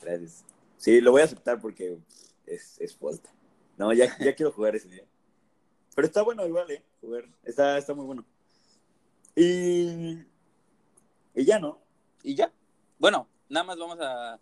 Gracias. 0.00 0.44
Sí, 0.76 1.00
lo 1.00 1.12
voy 1.12 1.22
a 1.22 1.24
aceptar 1.24 1.60
porque 1.60 1.98
es, 2.46 2.80
es 2.80 2.98
vuelta. 2.98 3.30
No, 3.76 3.92
ya, 3.92 4.16
ya 4.18 4.34
quiero 4.34 4.52
jugar 4.52 4.76
ese 4.76 4.88
día. 4.88 5.04
Pero 5.94 6.06
está 6.06 6.22
bueno 6.22 6.46
igual, 6.46 6.70
¿eh? 6.70 6.82
Jugar. 7.00 7.24
Está, 7.44 7.78
está 7.78 7.94
muy 7.94 8.04
bueno. 8.04 8.24
Y, 9.34 10.18
y 11.34 11.44
ya, 11.44 11.58
¿no? 11.58 11.80
Y 12.22 12.34
ya. 12.34 12.52
Bueno, 12.98 13.28
nada 13.48 13.64
más 13.64 13.78
vamos 13.78 13.98
a, 14.00 14.38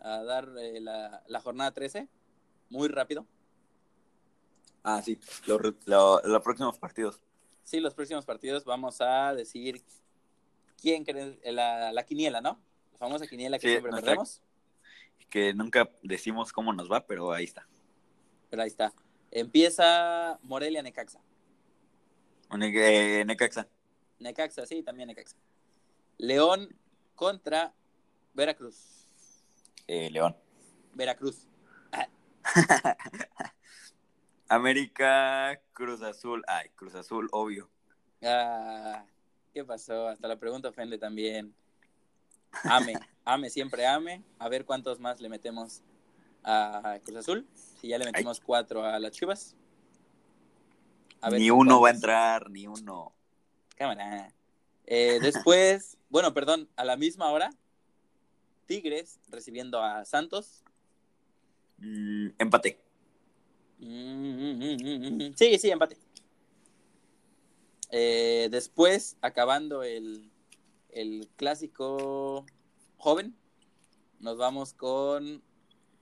dar 0.00 0.48
eh, 0.58 0.80
la, 0.80 1.22
la 1.26 1.40
jornada 1.40 1.72
13 1.72 2.08
muy 2.70 2.88
rápido. 2.88 3.26
Ah, 4.82 5.02
sí, 5.02 5.18
los 5.46 6.42
próximos 6.42 6.78
partidos. 6.78 7.20
Sí, 7.64 7.80
los 7.80 7.94
próximos 7.94 8.24
partidos 8.24 8.64
vamos 8.64 9.00
a 9.00 9.34
decir 9.34 9.82
quién 10.80 11.04
cree 11.04 11.38
la, 11.44 11.92
la 11.92 12.02
quiniela, 12.04 12.40
¿no? 12.40 12.60
La 12.92 12.98
famosa 12.98 13.26
quiniela 13.26 13.58
que 13.58 13.68
siempre 13.68 13.92
perdemos. 13.92 14.42
Que 15.28 15.52
nunca 15.52 15.90
decimos 16.02 16.52
cómo 16.52 16.72
nos 16.72 16.90
va, 16.90 17.06
pero 17.06 17.32
ahí 17.32 17.44
está. 17.44 17.68
Pero 18.48 18.62
ahí 18.62 18.68
está. 18.68 18.94
Empieza 19.30 20.38
Morelia 20.42 20.82
Necaxa. 20.82 21.20
Eh, 22.58 23.24
Necaxa. 23.26 23.68
Necaxa, 24.18 24.64
sí, 24.64 24.82
también 24.82 25.08
Necaxa. 25.08 25.36
León 26.16 26.74
contra 27.14 27.74
Veracruz. 28.32 29.06
Eh, 29.86 30.08
León. 30.10 30.34
Veracruz. 30.94 31.46
América, 34.48 35.60
Cruz 35.72 36.02
Azul. 36.02 36.42
Ay, 36.46 36.70
Cruz 36.74 36.94
Azul, 36.94 37.28
obvio. 37.32 37.68
Ah, 38.22 39.04
¿qué 39.52 39.64
pasó? 39.64 40.08
Hasta 40.08 40.26
la 40.26 40.36
pregunta 40.36 40.68
ofende 40.68 40.98
también. 40.98 41.54
Ame, 42.64 42.94
ame, 43.24 43.50
siempre 43.50 43.86
ame. 43.86 44.22
A 44.38 44.48
ver 44.48 44.64
cuántos 44.64 44.98
más 45.00 45.20
le 45.20 45.28
metemos 45.28 45.82
a 46.42 46.98
Cruz 47.04 47.18
Azul. 47.18 47.46
Si 47.80 47.88
ya 47.88 47.98
le 47.98 48.06
metimos 48.06 48.40
cuatro 48.40 48.84
a 48.84 48.98
las 48.98 49.12
Chivas. 49.12 49.54
ni 51.30 51.50
uno 51.50 51.80
va 51.80 51.88
a 51.88 51.92
entrar, 51.92 52.50
ni 52.50 52.66
uno. 52.66 53.12
Cámara. 53.76 54.32
Eh, 54.86 55.18
después, 55.20 55.98
bueno, 56.08 56.32
perdón, 56.32 56.68
a 56.76 56.84
la 56.84 56.96
misma 56.96 57.30
hora, 57.30 57.50
Tigres 58.66 59.20
recibiendo 59.28 59.82
a 59.82 60.04
Santos. 60.06 60.64
Mm, 61.78 62.28
empate. 62.38 62.87
Sí, 63.80 65.58
sí, 65.58 65.70
empate. 65.70 65.96
Eh, 67.90 68.48
después, 68.50 69.16
acabando 69.22 69.82
el, 69.82 70.30
el 70.90 71.28
clásico 71.36 72.44
joven, 72.96 73.34
nos 74.20 74.36
vamos 74.36 74.74
con 74.74 75.42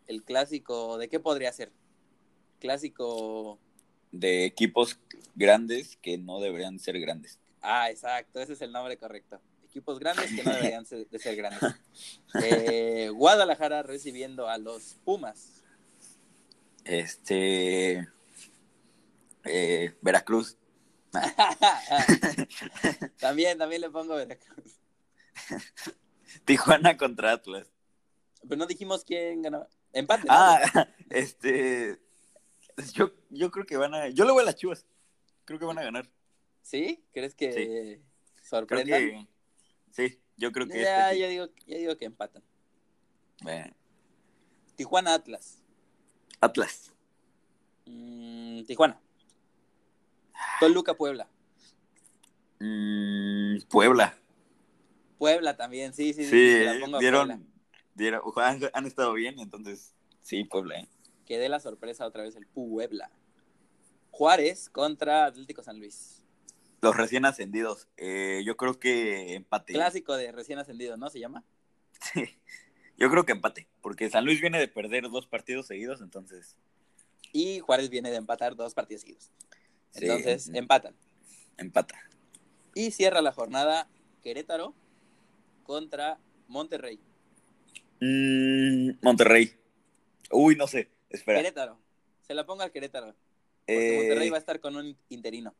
el 0.07 0.23
clásico, 0.23 0.99
¿de 0.99 1.09
qué 1.09 1.21
podría 1.21 1.53
ser? 1.53 1.73
Clásico... 2.61 3.59
De 4.13 4.47
equipos 4.47 4.99
grandes 5.35 5.97
que 5.97 6.17
no 6.17 6.41
deberían 6.41 6.79
ser 6.79 6.99
grandes. 7.01 7.39
Ah, 7.61 7.91
exacto, 7.91 8.41
ese 8.41 8.55
es 8.55 8.63
el 8.63 8.73
nombre 8.73 8.97
correcto. 8.97 9.41
Equipos 9.65 9.99
grandes 9.99 10.33
que 10.35 10.43
no 10.43 10.53
deberían 10.55 10.85
de 10.85 11.19
ser 11.19 11.37
grandes. 11.37 11.75
Eh, 12.43 13.11
Guadalajara 13.13 13.83
recibiendo 13.83 14.49
a 14.49 14.57
los 14.57 14.97
Pumas. 15.05 15.65
Este. 16.87 18.09
Eh, 19.45 19.95
Veracruz. 20.01 20.57
también, 23.19 23.59
también 23.59 23.81
le 23.81 23.91
pongo 23.91 24.15
Veracruz. 24.15 24.79
Tijuana 26.45 26.97
contra 26.97 27.33
Atlas. 27.33 27.73
Pero 28.43 28.57
no 28.57 28.67
dijimos 28.67 29.05
quién 29.05 29.43
ganó. 29.43 29.67
Empate. 29.93 30.27
Ah, 30.29 30.89
este. 31.11 31.99
Yo, 32.95 33.11
yo 33.31 33.51
creo 33.51 33.67
que 33.67 33.77
van 33.77 33.95
a. 33.95 34.09
Yo 34.09 34.25
le 34.25 34.33
voy 34.33 34.43
a 34.43 34.47
las 34.47 34.57
chivas. 34.57 34.87
Creo 35.45 35.59
que 35.59 35.65
van 35.65 35.79
a 35.79 35.85
ganar. 35.85 36.09
¿Sí? 36.63 37.05
¿Crees 37.13 37.35
que 37.35 38.01
sorprendan? 38.43 39.29
sí, 39.91 40.21
yo 40.37 40.53
creo 40.53 40.69
que. 40.69 40.83
Ya, 40.83 41.11
este 41.11 41.21
yo, 41.21 41.29
digo, 41.29 41.47
yo 41.67 41.79
digo 41.79 41.97
que 41.97 42.05
empatan. 42.05 42.45
Tijuana 44.77 45.15
Atlas. 45.15 45.63
Atlas. 46.41 46.93
Mm, 47.87 48.65
Tijuana. 48.65 49.01
Toluca 50.61 50.95
Puebla. 50.95 51.29
Mm, 52.61 53.59
Puebla. 53.69 54.19
Puebla 55.19 55.57
también, 55.57 55.95
sí, 55.95 56.13
sí. 56.13 56.25
Sí, 56.25 56.59
dieron, 56.99 56.99
dieron 57.97 58.27
han, 58.73 58.87
estado 58.87 59.13
bien, 59.15 59.39
entonces 59.39 59.95
sí, 60.23 60.45
Puebla. 60.45 60.81
¿eh? 60.81 60.89
Quedé 61.25 61.49
la 61.49 61.61
sorpresa 61.61 62.07
otra 62.07 62.23
vez 62.23 62.37
el 62.37 62.47
Puebla. 62.47 63.11
Juárez 64.11 64.71
contra 64.71 65.27
Atlético 65.27 65.63
San 65.63 65.79
Luis. 65.79 66.23
Los 66.83 66.97
recién 66.97 67.25
ascendidos. 67.25 67.89
Eh, 67.97 68.43
yo 68.45 68.57
creo 68.57 68.79
que 68.79 69.35
empate. 69.35 69.73
Clásico 69.73 70.17
de 70.17 70.33
recién 70.33 70.59
ascendido, 70.59 70.97
¿no? 70.97 71.11
¿Se 71.11 71.21
llama? 71.21 71.45
Sí. 72.13 72.39
Yo 72.99 73.11
creo 73.11 73.25
que 73.27 73.33
empate, 73.33 73.69
porque 73.83 74.09
San 74.09 74.25
Luis 74.25 74.41
viene 74.41 74.59
de 74.59 74.69
perder 74.69 75.09
dos 75.11 75.27
partidos 75.27 75.67
seguidos, 75.67 76.01
entonces 76.01 76.57
Y 77.33 77.61
Juárez 77.61 77.91
viene 77.91 78.11
de 78.11 78.17
empatar 78.17 78.57
dos 78.57 78.75
partidos 78.75 79.03
seguidos. 79.03 79.31
Entonces, 79.95 80.51
empatan. 80.55 80.95
Empata. 81.59 81.99
Y 82.75 82.91
cierra 82.91 83.21
la 83.23 83.33
jornada 83.33 83.89
Querétaro 84.23 84.75
contra 85.63 86.19
Monterrey. 86.49 87.01
Mm, 88.01 88.99
Monterrey. 89.03 89.53
Uy, 90.31 90.57
no 90.57 90.67
sé. 90.67 90.91
Espera. 91.11 91.39
Querétaro. 91.39 91.79
Se 92.27 92.35
la 92.35 92.45
ponga 92.45 92.65
al 92.65 92.73
Querétaro. 92.73 93.15
Porque 93.67 93.97
Monterrey 93.97 94.31
va 94.31 94.37
a 94.37 94.41
estar 94.41 94.61
con 94.61 94.77
un 94.77 94.97
interino. 95.09 95.55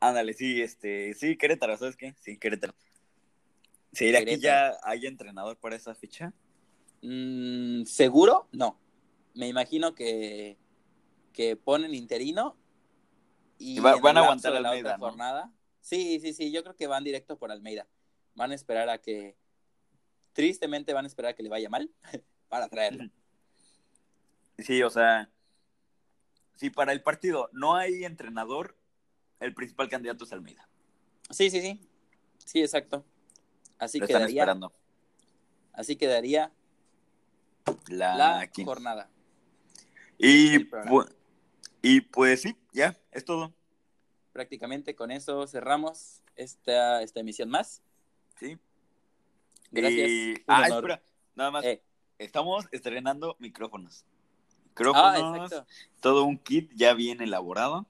Ándale, 0.00 0.32
sí, 0.32 0.62
este, 0.62 1.14
sí, 1.14 1.36
Querétaro, 1.36 1.76
¿sabes 1.76 1.96
qué? 1.96 2.14
Sí, 2.20 2.38
Querétaro. 2.38 2.74
¿Se 3.92 4.16
aquí 4.16 4.38
ya 4.38 4.78
hay 4.82 5.06
entrenador 5.06 5.56
para 5.56 5.76
esa 5.76 5.94
ficha? 5.94 6.32
Mm, 7.02 7.84
¿Seguro? 7.84 8.48
No. 8.52 8.78
Me 9.34 9.48
imagino 9.48 9.94
que, 9.94 10.58
que 11.32 11.56
ponen 11.56 11.94
interino 11.94 12.56
y, 13.58 13.78
van 13.78 14.16
a 14.16 14.20
aguantar 14.20 14.52
la 14.52 14.70
Almeida, 14.70 14.98
jornada. 14.98 15.52
Sí, 15.80 16.18
sí, 16.20 16.32
sí, 16.32 16.50
yo 16.50 16.62
creo 16.62 16.76
que 16.76 16.86
van 16.86 17.04
directo 17.04 17.38
por 17.38 17.52
Almeida. 17.52 17.86
Van 18.34 18.52
a 18.52 18.54
esperar 18.54 18.88
a 18.88 18.98
que, 18.98 19.36
tristemente 20.32 20.92
van 20.92 21.04
a 21.04 21.08
esperar 21.08 21.32
a 21.32 21.34
que 21.34 21.42
le 21.42 21.48
vaya 21.48 21.68
mal 21.68 21.90
para 22.48 22.68
traerlo. 22.68 23.10
Sí, 24.58 24.82
o 24.82 24.90
sea, 24.90 25.30
si 26.54 26.68
para 26.68 26.92
el 26.92 27.02
partido 27.02 27.48
no 27.50 27.76
hay 27.76 28.04
entrenador, 28.04 28.76
el 29.40 29.54
principal 29.54 29.88
candidato 29.88 30.24
es 30.24 30.32
Almeida. 30.34 30.68
Sí, 31.30 31.48
sí, 31.48 31.62
sí. 31.62 31.80
Sí, 32.44 32.60
exacto. 32.60 33.02
Así 33.78 33.98
Lo 33.98 34.06
quedaría. 34.06 34.42
esperando. 34.42 34.74
Así 35.72 35.96
quedaría 35.96 36.52
la, 37.88 38.48
jornada. 38.64 39.10
Y, 40.18 40.68
y 41.82 42.00
pues 42.02 42.42
sí, 42.42 42.56
ya, 42.72 42.96
es 43.10 43.24
todo. 43.24 43.52
Prácticamente 44.32 44.94
con 44.94 45.10
eso 45.10 45.46
cerramos 45.46 46.22
esta, 46.36 47.02
esta 47.02 47.20
emisión 47.20 47.50
más. 47.50 47.82
Sí. 48.38 48.58
Gracias. 49.70 50.40
Ah, 50.46 50.66
espera, 50.68 51.02
nada 51.34 51.50
más. 51.50 51.64
Eh. 51.64 51.82
Estamos 52.18 52.66
estrenando 52.70 53.36
micrófonos. 53.38 54.04
Micrófonos, 54.66 55.52
ah, 55.52 55.66
todo 56.00 56.24
un 56.24 56.38
kit 56.38 56.70
ya 56.74 56.94
bien 56.94 57.22
elaborado. 57.22 57.86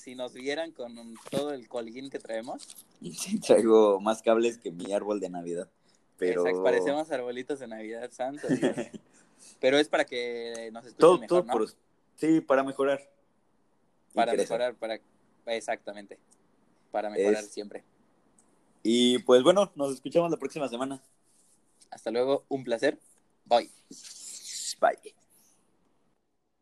Si 0.00 0.14
nos 0.14 0.32
vieran 0.32 0.72
con 0.72 1.14
todo 1.30 1.52
el 1.52 1.68
colguín 1.68 2.10
que 2.10 2.18
traemos. 2.18 2.66
Sí, 3.02 3.40
traigo 3.40 4.00
más 4.00 4.22
cables 4.22 4.58
que 4.58 4.70
mi 4.70 4.92
árbol 4.92 5.18
de 5.18 5.28
Navidad. 5.28 5.68
Pero... 6.22 6.42
Exacto, 6.42 6.62
parecemos 6.62 7.10
arbolitos 7.10 7.58
de 7.58 7.66
Navidad, 7.66 8.08
santo. 8.12 8.46
Pero 9.60 9.78
es 9.78 9.88
para 9.88 10.04
que 10.04 10.70
nos 10.72 10.86
escuchen 10.86 11.20
mejor, 11.20 11.44
¿no? 11.44 11.66
Sí, 12.14 12.40
para 12.40 12.62
mejorar. 12.62 13.10
Para 14.14 14.34
mejorar, 14.34 14.74
para... 14.76 15.00
Exactamente. 15.46 16.18
Para 16.92 17.10
mejorar 17.10 17.42
siempre. 17.42 17.82
Y 18.84 19.18
pues 19.20 19.42
bueno, 19.42 19.72
nos 19.74 19.94
escuchamos 19.94 20.30
la 20.30 20.36
próxima 20.36 20.68
semana. 20.68 21.02
Hasta 21.90 22.12
luego, 22.12 22.44
un 22.48 22.62
placer. 22.62 22.98
Bye. 23.44 23.68
Bye. 24.80 25.21